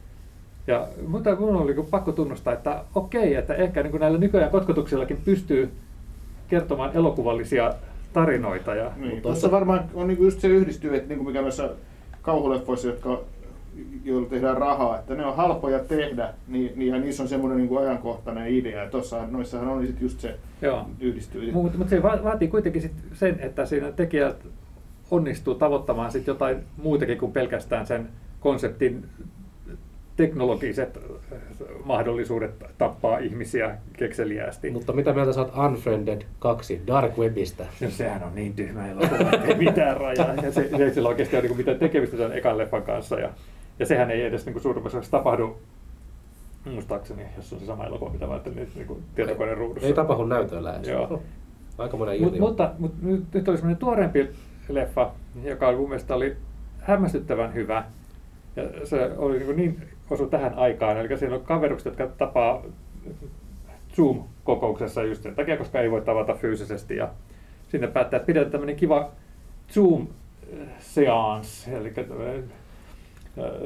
Ja 0.68 0.88
mutta 1.08 1.36
mun 1.36 1.56
oli 1.56 1.76
pakko 1.92 2.12
tunnustaa, 2.12 2.54
että 2.54 2.84
okei, 2.96 3.36
että 3.36 3.54
ehkä 3.54 3.84
niin 3.84 3.92
kuin 3.92 4.02
näillä 4.02 4.18
nykyään 4.18 4.52
kotkotuksillakin 4.52 5.22
pystyy 5.26 5.72
kertomaan 6.48 6.92
elokuvallisia 6.94 7.74
tarinoita. 8.14 8.76
Ja, 8.76 8.92
niin, 8.98 9.22
tuossa 9.22 9.52
varmaan 9.52 9.84
on 9.94 10.08
niin 10.08 10.24
just 10.24 10.40
se 10.40 10.48
yhdistyy, 10.48 10.96
että 10.96 11.08
niin 11.10 11.18
kuin 11.18 11.28
mikä 11.28 11.42
noissa 11.42 11.70
kauhuleffoissa, 12.22 12.88
jotka 12.88 13.22
joilla 14.04 14.30
tehdään 14.30 14.58
rahaa, 14.58 15.00
että 15.00 15.16
ne 15.16 15.26
on 15.26 15.36
halpoja 15.36 15.80
tehdä, 15.80 16.34
niin, 16.48 16.72
niin 16.76 16.94
ja 16.94 17.00
niissä 17.00 17.24
on 17.24 17.30
semmoinen 17.30 17.58
niin 17.58 17.68
kuin 17.68 17.82
ajankohtainen 17.82 18.48
idea. 18.48 18.84
Ja 18.84 18.90
tuossa 18.90 19.28
noissahan 19.28 19.68
oli 19.68 19.88
sit 19.88 20.02
just 20.02 20.20
se 20.20 20.36
Joo. 20.62 20.86
yhdistyy. 21.00 21.52
Mutta 21.52 21.78
mut 21.78 21.90
se 21.90 22.04
vaatii 22.04 22.48
kuitenkin 22.48 22.82
sit 22.82 22.92
sen, 23.14 23.40
että 23.40 23.66
siinä 23.66 23.92
tekijät 23.92 24.48
onnistuu 25.12 25.56
tavoittamaan 25.56 26.12
sit 26.12 26.28
jotain 26.28 26.58
muutakin 26.84 27.18
kuin 27.18 27.32
pelkästään 27.32 27.88
sen 27.88 28.10
konseptin 28.40 29.06
teknologiset 30.16 31.00
mahdollisuudet 31.84 32.52
tappaa 32.78 33.18
ihmisiä 33.18 33.78
kekseliäästi. 33.94 34.72
Mutta 34.72 34.94
mitä 34.94 35.14
mieltä 35.14 35.40
oot 35.40 35.54
Unfriended 35.58 36.22
2 36.40 36.82
Dark 36.88 37.18
Webistä? 37.18 37.66
No 37.82 37.90
sehän 37.90 38.24
on 38.24 38.36
niin 38.36 38.54
tyhmä 38.54 38.88
elokuva, 38.88 39.32
ei 39.48 39.56
mitään 39.56 39.98
rajaa. 39.98 40.34
Ja 40.44 40.52
se, 40.52 40.70
se 40.70 40.84
ei 40.84 40.94
sillä 40.94 41.10
oikeasti 41.10 41.36
ole 41.38 41.44
niin 41.44 41.58
mitään 41.58 41.80
tekemistä 41.80 42.18
sen 42.18 42.32
ekan 42.32 42.58
leffan 42.58 42.84
kanssa. 42.84 43.20
Ja 43.20 43.30
ja 43.80 43.86
sehän 43.86 44.12
ei 44.12 44.22
edes 44.22 44.46
niin 44.46 44.62
suurimmaksi 44.62 45.12
tapahdu, 45.12 45.58
muistaakseni, 46.66 47.24
jos 47.38 47.54
on 47.54 47.60
se 47.60 47.66
sama 47.66 47.86
elokuva, 47.86 48.12
mitä 48.12 48.26
mä 48.26 48.34
ajattelin 48.34 48.70
niin 48.76 49.04
tietokoneen 49.16 49.58
ruudussa. 49.58 49.88
Ei 49.88 49.94
tapahdu 49.94 50.26
näytöllä 50.26 50.76
edes. 50.76 50.88
Joo. 50.88 51.22
Aika 51.78 51.98
monen 51.98 52.22
Mut, 52.24 52.40
mutta, 52.40 52.72
mutta 52.80 52.98
nyt, 53.02 53.24
nyt 53.34 53.48
oli 53.48 53.58
semmoinen 53.58 53.80
tuoreempi 53.80 54.30
leffa, 54.70 55.12
joka 55.44 55.72
mun 55.72 55.90
mielestä 55.90 56.16
oli 56.16 56.36
hämmästyttävän 56.80 57.54
hyvä. 57.54 57.84
Ja 58.60 58.86
se 58.86 59.12
oli 59.18 59.40
niin, 59.40 59.56
niin 59.56 59.82
osu 60.10 60.28
tähän 60.28 60.54
aikaan. 60.54 60.98
Eli 60.98 61.18
siinä 61.18 61.36
on 61.36 61.42
kaverukset, 61.42 61.86
jotka 61.86 62.08
tapaa 62.18 62.64
Zoom-kokouksessa 63.96 65.04
just 65.04 65.24
sen 65.24 65.36
takia, 65.36 65.58
koska 65.58 65.82
ei 65.82 65.92
voi 65.92 66.02
tavata 66.02 66.34
fyysisesti. 66.34 66.96
Ja 66.96 67.10
sinne 67.68 67.88
päättää, 67.88 68.18
että 68.18 68.28
pidetään 68.28 68.52
tämmöinen 68.52 68.76
kiva 68.76 69.12
Zoom-seans, 69.74 71.68
eli 71.68 71.94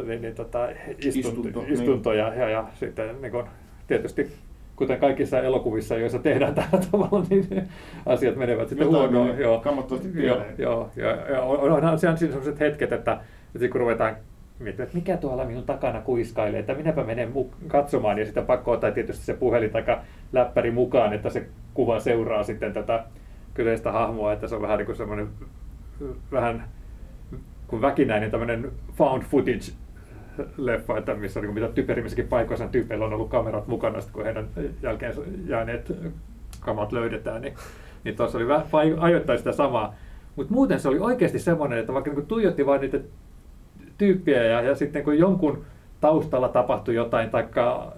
niin, 0.07 0.21
niin, 0.21 0.35
tota, 0.35 0.69
istunt, 0.97 1.25
Istunto, 1.25 1.61
niin. 1.61 1.73
istuntoja 1.73 2.29
niin. 2.29 2.39
ja, 2.41 2.49
ja 2.49 2.67
sitten 2.79 3.21
niin 3.21 3.31
kun, 3.31 3.47
tietysti 3.87 4.31
kuten 4.75 4.99
kaikissa 4.99 5.41
elokuvissa, 5.41 5.97
joissa 5.97 6.19
tehdään 6.19 6.55
tällä 6.55 6.85
tavalla, 6.91 7.25
niin 7.29 7.69
asiat 8.05 8.35
menevät 8.35 8.69
sitten 8.69 8.87
huonoon. 8.87 9.27
Joo, 9.27 9.37
joo, 9.37 10.43
joo, 10.57 10.89
ja, 10.95 11.09
ja 11.35 11.41
onhan 11.41 11.99
siinä 11.99 12.15
sellaiset 12.15 12.59
hetket, 12.59 12.91
että, 12.91 13.17
että 13.55 13.67
kun 13.69 13.81
ruvetaan 13.81 14.15
miettimään, 14.59 14.87
että 14.87 14.97
mikä 14.97 15.17
tuolla 15.17 15.45
minun 15.45 15.63
takana 15.63 16.01
kuiskailee, 16.01 16.59
että 16.59 16.73
minäpä 16.73 17.03
menen 17.03 17.33
mu- 17.33 17.67
katsomaan 17.67 18.17
ja 18.17 18.25
sitten 18.25 18.45
pakko 18.45 18.71
ottaa 18.71 18.91
tietysti 18.91 19.25
se 19.25 19.33
puhelin 19.33 19.69
tai 19.69 19.83
läppäri 20.33 20.71
mukaan, 20.71 21.13
että 21.13 21.29
se 21.29 21.47
kuva 21.73 21.99
seuraa 21.99 22.43
sitten 22.43 22.73
tätä 22.73 23.03
kyseistä 23.53 23.91
hahmoa, 23.91 24.33
että 24.33 24.47
se 24.47 24.55
on 24.55 24.61
vähän 24.61 24.77
niin 24.77 24.85
kuin 24.85 24.95
semmoinen 24.95 25.27
vähän 26.31 26.63
kuin 27.67 27.81
väkinäinen 27.81 28.31
tämmöinen 28.31 28.71
found 28.93 29.23
footage 29.23 29.71
leffa, 30.57 30.97
että 30.97 31.15
missä 31.15 31.41
niin 31.41 31.53
mitä 31.53 31.67
typerimmissäkin 31.67 32.27
paikoissa 32.27 32.67
tyypeillä 32.67 33.05
on 33.05 33.13
ollut 33.13 33.29
kamerat 33.29 33.67
mukana, 33.67 34.01
sit 34.01 34.11
kun 34.11 34.23
heidän 34.23 34.47
jälkeen 34.81 35.13
jääneet 35.47 35.91
kamat 36.59 36.91
löydetään, 36.91 37.41
niin, 37.41 37.53
niin 38.03 38.15
tuossa 38.15 38.37
oli 38.37 38.47
vähän 38.47 38.65
ajoittain 38.99 39.37
sitä 39.37 39.51
samaa. 39.51 39.95
Mutta 40.35 40.53
muuten 40.53 40.79
se 40.79 40.89
oli 40.89 40.99
oikeasti 40.99 41.39
semmoinen, 41.39 41.79
että 41.79 41.93
vaikka 41.93 42.11
niin 42.11 42.25
tuijotti 42.25 42.65
vain 42.65 42.81
niitä 42.81 42.99
tyyppiä 44.03 44.43
ja, 44.43 44.61
ja 44.61 44.75
sitten 44.75 45.03
kun 45.03 45.17
jonkun 45.17 45.65
taustalla 46.01 46.49
tapahtui 46.49 46.95
jotain, 46.95 47.29
taikka 47.29 47.93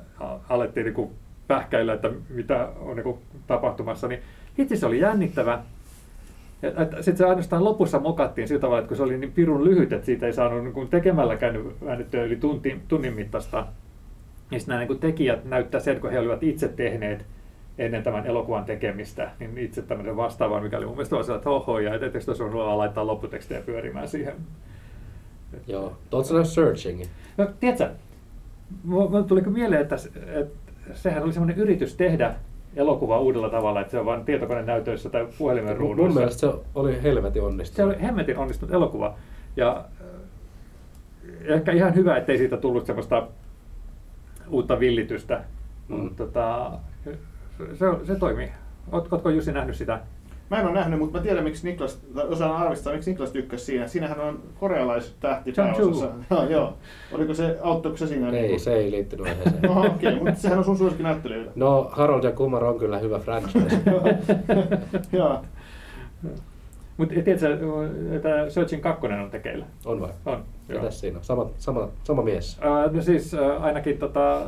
alettiin 0.50 0.86
niin 0.86 1.10
pähkäillä, 1.48 1.94
että 1.94 2.12
mitä 2.30 2.70
on 2.80 2.96
niin 2.96 3.18
tapahtumassa, 3.48 4.08
niin 4.08 4.20
itse 4.58 4.76
se 4.76 4.86
oli 4.86 5.00
jännittävä. 5.00 5.60
Sitten 6.96 7.18
se 7.18 7.26
ainoastaan 7.26 7.64
lopussa 7.64 8.00
mokattiin 8.00 8.48
sillä 8.48 8.62
tavalla, 8.62 8.80
että 8.80 8.88
kun 8.88 8.98
se 8.98 9.04
oli 9.04 9.18
niin 9.18 9.32
pirun 9.32 9.64
lyhyt, 9.64 9.94
että 9.94 10.06
siitä 10.06 10.26
ei 10.26 10.34
saanut 10.34 10.64
niin 10.64 10.88
tekemälläkään 10.88 11.64
väännettyä 11.86 12.24
yli 12.24 12.36
tunti, 12.36 12.82
tunnin 12.88 13.14
mittaista, 13.14 13.68
niin 14.52 14.62
nämä 14.68 14.86
niin 14.86 15.00
tekijät 15.00 15.46
näyttää 15.46 15.80
sen, 15.80 16.02
kun 16.02 16.12
he 16.12 16.20
olivat 16.20 16.44
itse 16.44 16.68
tehneet 16.68 17.26
ennen 17.78 18.04
tämän 18.04 18.26
elokuvan 18.26 18.66
tekemistä, 18.66 19.32
niin 19.40 19.58
itse 19.58 19.82
tämmöinen 19.82 20.18
vastaavan, 20.18 20.64
mikä 20.64 20.78
oli 20.78 20.86
mun 20.86 20.96
mielestä 20.96 21.16
vaan 21.16 21.36
että 21.36 21.50
oho, 21.50 21.80
ja 21.80 21.96
etteikö 21.96 22.20
olisi 22.28 22.44
laittaa 22.54 23.08
lopputekstejä 23.08 23.62
pyörimään 23.62 24.08
siihen. 24.08 24.34
Joo, 25.68 25.94
tuossa 26.10 26.44
searching. 26.44 27.04
No, 27.38 27.48
tiedätkö, 27.60 27.90
mulle 28.84 29.24
tuli 29.24 29.42
mieleen, 29.42 29.82
että, 29.82 29.96
että 30.28 30.56
sehän 30.94 31.24
oli 31.24 31.34
semmoinen 31.34 31.58
yritys 31.58 31.96
tehdä 31.96 32.36
elokuva 32.76 33.20
uudella 33.20 33.50
tavalla, 33.50 33.82
että 33.82 33.92
se 33.92 34.00
on 34.00 34.06
vain 34.06 34.26
tietokoneen 34.26 34.66
näytöissä 34.66 35.10
tai 35.10 35.28
puhelimen 35.38 35.78
ruuduissa. 35.78 36.08
Mun 36.08 36.18
mielestä 36.18 36.40
se 36.40 36.54
oli 36.76 37.04
helvetin 37.04 37.44
onnistunut. 37.44 37.76
Se 37.76 37.84
oli 37.84 38.08
hemmetin 38.08 38.38
onnistunut 38.38 38.74
elokuva. 38.74 39.16
Ja 39.56 39.86
ehkä 41.42 41.72
ihan 41.72 41.96
hyvä, 41.96 42.18
ettei 42.18 42.38
siitä 42.38 42.58
tullut 42.58 42.86
semmoista 42.86 43.28
uutta 44.50 44.80
villitystä. 44.80 45.44
Mm. 45.88 46.16
Tota, 46.16 46.72
se, 47.04 47.86
se 48.04 48.16
toimii. 48.16 48.52
Oletko 48.92 49.30
Jussi 49.30 49.52
nähnyt 49.52 49.76
sitä? 49.76 50.00
Mä 50.50 50.60
en 50.60 50.66
ole 50.66 50.74
nähnyt, 50.74 51.00
mutta 51.00 51.18
mä 51.18 51.24
tiedän, 51.24 51.44
miksi 51.44 51.70
Niklas, 51.70 52.00
osaan 52.16 52.58
arvistaa, 52.58 52.94
miksi 52.94 53.12
Niklas 53.12 53.32
tykkäsi 53.32 53.66
siinä. 53.66 53.88
Siinähän 53.88 54.20
on 54.20 54.40
korealaiset 54.60 55.16
tähti 55.20 55.52
pääosassa. 55.52 56.10
joo, 56.32 56.50
joo. 56.50 56.74
Oliko 57.12 57.34
se, 57.34 57.58
auttoiko 57.62 57.98
se 57.98 58.08
siinä? 58.08 58.30
Ei, 58.30 58.48
niin 58.48 58.60
se 58.60 58.74
ei 58.74 58.92
liittynyt 58.92 59.26
aiheeseen. 59.28 59.62
no 59.62 59.80
okei, 59.80 60.14
okay, 60.14 60.16
mutta 60.16 60.42
sehän 60.42 60.58
on 60.58 60.66
sun 60.66 60.78
suosikkinäyttelijöitä. 60.78 61.52
No, 61.56 61.90
Harold 61.92 62.24
ja 62.24 62.32
Kumar 62.32 62.64
on 62.64 62.80
kyllä 62.80 62.98
hyvä 62.98 63.20
franchise. 63.20 63.68
joo. 65.18 65.42
Mutta 66.98 67.14
tiedätkö, 67.24 67.58
että 68.12 68.50
Searchin 68.50 68.82
kakkonen 68.82 69.20
on 69.20 69.32
tekeillä? 69.32 69.66
On 69.86 70.02
vai? 70.02 70.10
On. 70.26 70.44
Mitäs 70.68 71.00
siinä 71.00 71.18
on? 71.18 71.24
Sama, 71.24 71.50
sama, 71.58 71.90
sama 72.04 72.22
mies? 72.22 72.60
Uh, 72.60 72.96
no 72.96 73.02
siis 73.02 73.34
uh, 73.34 73.64
ainakin 73.64 73.98
tota, 73.98 74.42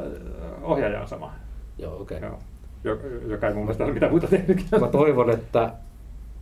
ohjaaja 0.61 1.01
on 1.01 1.07
sama. 1.07 1.33
Joo, 1.77 2.01
okei. 2.01 2.17
Okay. 2.17 3.21
joka 3.27 3.47
ei 3.47 3.53
mun 3.53 3.63
mielestä 3.63 3.83
ole 3.83 3.93
mitään 3.93 4.11
muuta 4.11 4.27
tehnyt. 4.27 4.65
Mä 4.79 4.87
toivon, 4.87 5.29
että 5.29 5.71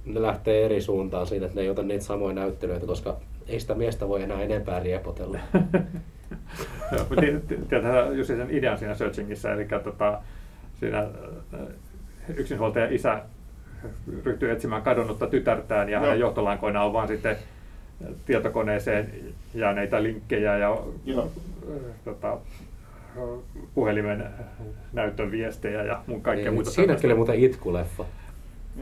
ne 0.05 0.21
lähtee 0.21 0.65
eri 0.65 0.81
suuntaan 0.81 1.27
siitä, 1.27 1.45
että 1.45 1.55
ne 1.55 1.61
ei 1.61 1.69
ota 1.69 1.83
niitä 1.83 2.03
samoja 2.03 2.35
näyttelyitä, 2.35 2.85
koska 2.85 3.17
ei 3.47 3.59
sitä 3.59 3.75
miestä 3.75 4.07
voi 4.07 4.23
enää 4.23 4.41
enempää 4.41 4.79
riepotella. 4.79 5.39
Tiedätkö 7.19 8.15
just 8.15 8.27
sen 8.27 8.47
idean 8.49 8.77
siinä 8.77 8.95
searchingissa, 8.95 9.51
eli 9.51 9.67
tota, 9.83 10.21
siinä 10.79 10.99
äh, 10.99 11.59
yksinhuoltaja 12.35 12.87
isä 12.91 13.21
ryhtyy 14.23 14.51
etsimään 14.51 14.81
kadonnutta 14.81 15.27
tytärtään 15.27 15.89
ja 15.89 15.99
no. 15.99 16.05
hänen 16.05 16.19
johtolankoina 16.19 16.83
on 16.83 16.93
vaan 16.93 17.07
sitten 17.07 17.37
tietokoneeseen 18.25 19.13
jääneitä 19.53 20.03
linkkejä 20.03 20.57
ja 20.57 20.77
Joo. 21.05 21.31
Tota, 22.05 22.37
puhelimen 23.73 24.25
näyttöviestejä 24.93 25.83
ja 25.83 26.01
mun 26.07 26.21
kaikkea 26.21 26.45
niin, 26.45 26.53
muuta. 26.53 26.71
Siinä 26.71 26.95
kyllä 26.95 27.15
muuten 27.15 27.35
itkuleffa. 27.35 28.05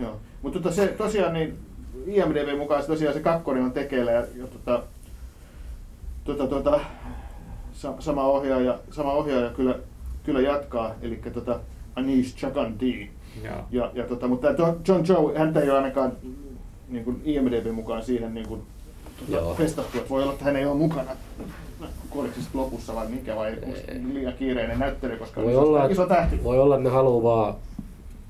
Joo, 0.02 0.20
mutta 0.42 0.60
tota 0.60 0.76
se, 0.76 0.88
tosiaan 0.88 1.34
niin 1.34 1.58
IMDB 2.06 2.58
mukaan 2.58 2.82
se 2.82 2.88
tosiaan 2.88 3.14
se 3.14 3.20
kakkonen 3.20 3.64
on 3.64 3.72
tekeillä 3.72 4.12
ja, 4.12 4.26
ja 4.36 4.48
tota, 4.48 4.84
tota, 6.24 6.48
tota, 6.48 6.80
sama 8.00 8.24
ohjaaja, 8.24 8.80
sama 8.92 9.12
ohjaaja 9.12 9.50
kyllä, 9.50 9.76
kyllä 10.24 10.42
jatkaa, 10.42 10.96
eli 11.02 11.22
tota 11.34 11.60
Anish 11.96 12.38
Chakandi. 12.38 13.10
Ja, 13.44 13.64
ja, 13.72 13.92
ja 13.94 14.04
tota, 14.04 14.28
mutta 14.28 14.48
John 14.88 15.04
Joe, 15.08 15.38
häntä 15.38 15.60
ei 15.60 15.70
ole 15.70 15.78
ainakaan 15.78 16.12
niin 16.90 17.04
kuin 17.04 17.22
IMDB 17.26 17.72
mukaan 17.72 18.04
siihen 18.04 18.34
niin 18.34 18.48
kuin, 18.48 18.62
tuota, 19.30 19.56
festattu, 19.56 19.98
että 19.98 20.10
voi 20.10 20.24
olla, 20.24 20.34
että 20.34 20.46
hän 20.46 20.56
ei 20.56 20.66
ole 20.66 20.78
mukana. 20.78 21.12
Se 22.14 22.50
lopussa 22.54 22.96
vai 22.96 23.08
mikä 23.08 23.36
vai 23.36 23.58
liian 24.14 24.34
kiireinen 24.34 24.80
näyttely, 24.80 25.18
koska 25.18 25.42
voi 25.42 25.56
olla, 25.56 25.86
iso 25.86 26.06
tähti. 26.06 26.44
Voi 26.44 26.60
olla, 26.60 26.76
että 26.76 26.90
ne 26.90 26.96
haluaa 26.96 27.24
vaan 27.24 27.56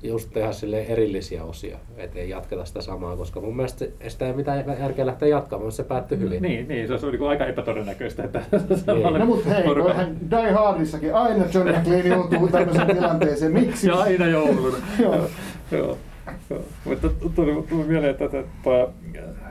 just 0.04 0.30
tehdä 0.32 0.52
sille 0.52 0.82
erillisiä 0.82 1.44
osia, 1.44 1.78
ettei 1.96 2.30
jatketa 2.30 2.64
sitä 2.64 2.80
samaa, 2.80 3.16
koska 3.16 3.40
mun 3.40 3.56
mielestä 3.56 3.84
sitä 4.08 4.26
ei 4.26 4.32
mitään 4.32 4.64
järkeä 4.80 5.06
lähteä 5.06 5.28
jatkamaan, 5.28 5.72
se 5.72 5.84
päättyi 5.84 6.18
hyvin. 6.18 6.42
Niin, 6.42 6.68
niin 6.68 6.86
se 6.86 6.92
olisi 6.92 7.06
niin 7.10 7.22
aika 7.22 7.46
epätodennäköistä, 7.46 8.24
että 8.24 8.42
niin. 8.94 9.18
No 9.18 9.26
mutta 9.26 9.48
hei, 9.48 9.66
voihan 9.66 10.16
Die 10.30 10.52
Hardissakin 10.52 11.14
aina 11.14 11.44
John 11.54 11.68
McClane 11.68 12.08
joutuu 12.08 12.48
tämmöiseen 12.48 12.96
tilanteeseen, 12.96 13.52
miksi? 13.52 13.88
Ja 13.88 13.94
aina 13.94 14.26
jouluna. 14.26 14.76
joo. 15.02 15.28
joo. 15.72 15.98
Mutta 16.84 17.08
tuli, 17.34 17.64
tuli 17.68 17.84
mieleen, 17.84 18.10
että, 18.10 18.24
että 18.24 18.88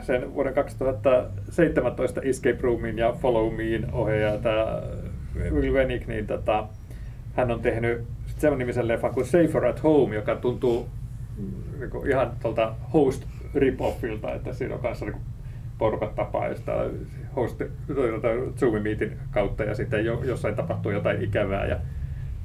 sen 0.01 0.33
vuoden 0.33 0.53
2017 0.53 2.21
Escape 2.21 2.57
Roomin 2.61 2.97
ja 2.97 3.13
Follow 3.21 3.53
Mein 3.53 3.87
ohjaaja, 3.93 4.37
tämä 4.37 4.81
Will 5.51 5.73
Wenick, 5.73 6.07
niin 6.07 6.27
tota, 6.27 6.67
hän 7.33 7.51
on 7.51 7.59
tehnyt 7.59 8.03
sen 8.43 8.57
nimisen 8.57 8.87
leffan 8.87 9.13
kuin 9.13 9.25
Safer 9.25 9.65
at 9.65 9.83
Home, 9.83 10.15
joka 10.15 10.35
tuntuu 10.35 10.87
niin 11.79 12.07
ihan 12.09 12.31
tuolta 12.41 12.73
host 12.93 13.23
rip-offilta, 13.55 14.35
että 14.35 14.53
siinä 14.53 14.75
on 14.75 14.81
kanssa 14.81 15.05
niin 15.05 15.15
porukat 15.77 16.15
tapaa 16.15 16.47
jostain 16.47 17.07
host, 17.35 17.61
Zoom 18.59 18.81
Meetin 18.81 19.17
kautta 19.31 19.63
ja 19.63 19.75
sitten 19.75 20.05
jo, 20.05 20.23
jossain 20.23 20.55
tapahtuu 20.55 20.91
jotain 20.91 21.21
ikävää 21.21 21.65
ja, 21.65 21.79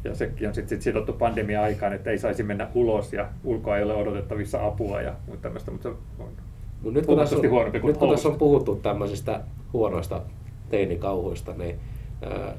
ja 0.05 0.15
sekin 0.15 0.49
on 0.49 0.55
sitten 0.55 0.69
sit 0.69 0.83
sidottu 0.83 1.13
pandemia-aikaan, 1.13 1.93
että 1.93 2.11
ei 2.11 2.19
saisi 2.19 2.43
mennä 2.43 2.69
ulos 2.75 3.13
ja 3.13 3.29
ulkoa 3.45 3.77
ei 3.77 3.83
ole 3.83 3.95
odotettavissa 3.95 4.67
apua 4.67 5.03
ja 5.03 5.15
muuta 5.27 5.43
tämmöistä, 5.43 5.71
mutta 5.71 5.89
se 5.89 6.23
on 6.23 6.29
Mut 6.83 6.95
nyt 6.95 7.07
kun, 7.07 7.19
tässä 7.19 7.37
on, 7.37 7.43
nyt 7.73 7.97
kun 7.99 8.11
tässä 8.11 8.29
on 8.29 8.39
puhuttu 8.39 8.77
tämmöisistä 8.77 9.41
huonoista 9.73 10.23
teinikauhuista, 10.71 11.55
niin 11.55 11.77
äh, 12.27 12.55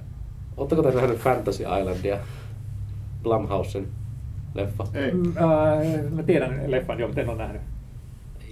Oletteko 0.60 0.84
te 0.84 0.92
nähnyt 0.92 1.18
Fantasy 1.18 1.64
Islandia? 1.80 2.18
Blumhousen 3.24 3.88
leffa? 4.54 4.88
Ei. 4.94 5.12
Mm, 5.12 5.28
äh, 5.38 6.12
mä 6.12 6.24
tiedän 6.24 6.62
leffan, 6.68 7.00
joo, 7.00 7.08
mutta 7.08 7.22
en 7.22 7.30
ole 7.30 7.38
nähnyt. 7.38 7.62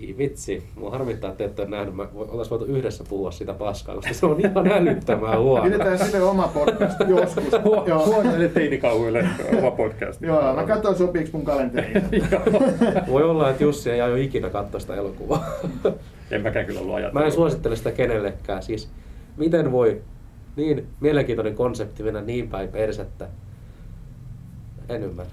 Ei 0.02 0.16
vitsi, 0.18 0.64
mua 0.76 0.92
harmittaa, 0.92 1.32
että 1.32 1.44
ette 1.44 1.62
ole 1.62 1.70
nähnyt. 1.70 1.96
Mä 1.96 2.08
oltais 2.14 2.52
voitu 2.52 2.66
yhdessä 2.66 3.04
puhua 3.10 3.32
sitä 3.32 3.54
paskaa, 3.54 3.96
koska 3.96 4.14
se 4.14 4.26
on 4.26 4.40
ihan 4.40 4.72
älyttömän 4.72 5.40
huono. 5.40 5.64
Pidetään 5.64 6.00
sille 6.00 6.22
oma 6.22 6.48
podcast 6.48 7.00
joskus. 7.08 7.44
Huonoille 8.06 8.48
teinikauhuille 8.48 9.28
oma 9.58 9.72
podcast. 9.72 10.22
Joo, 10.22 10.56
mä 10.56 10.64
katsoin 10.64 10.98
sopiiko 10.98 11.30
mun 11.32 11.46
kalenteriin. 11.46 12.04
Voi 13.12 13.24
olla, 13.24 13.50
että 13.50 13.64
Jussi 13.64 13.92
ei 13.92 14.02
aio 14.02 14.16
ikinä 14.16 14.50
katsoa 14.50 14.80
sitä 14.80 14.96
elokuvaa. 14.96 15.46
en 16.32 16.42
mäkään 16.42 16.66
kyllä 16.66 16.80
ollut 16.80 16.96
ajatellut. 16.96 17.22
Mä 17.22 17.26
en 17.26 17.32
suosittele 17.32 17.76
sitä 17.76 17.92
kenellekään. 17.92 18.64
Siis, 18.64 18.90
miten 19.38 19.72
voi 19.72 20.02
niin 20.56 20.88
mielenkiintoinen 21.00 21.56
konsepti 21.56 22.04
mennä 22.04 22.22
niin 22.22 22.50
päin 22.50 22.70
persettä? 22.70 23.28
en 24.90 25.04
Ömer. 25.04 25.26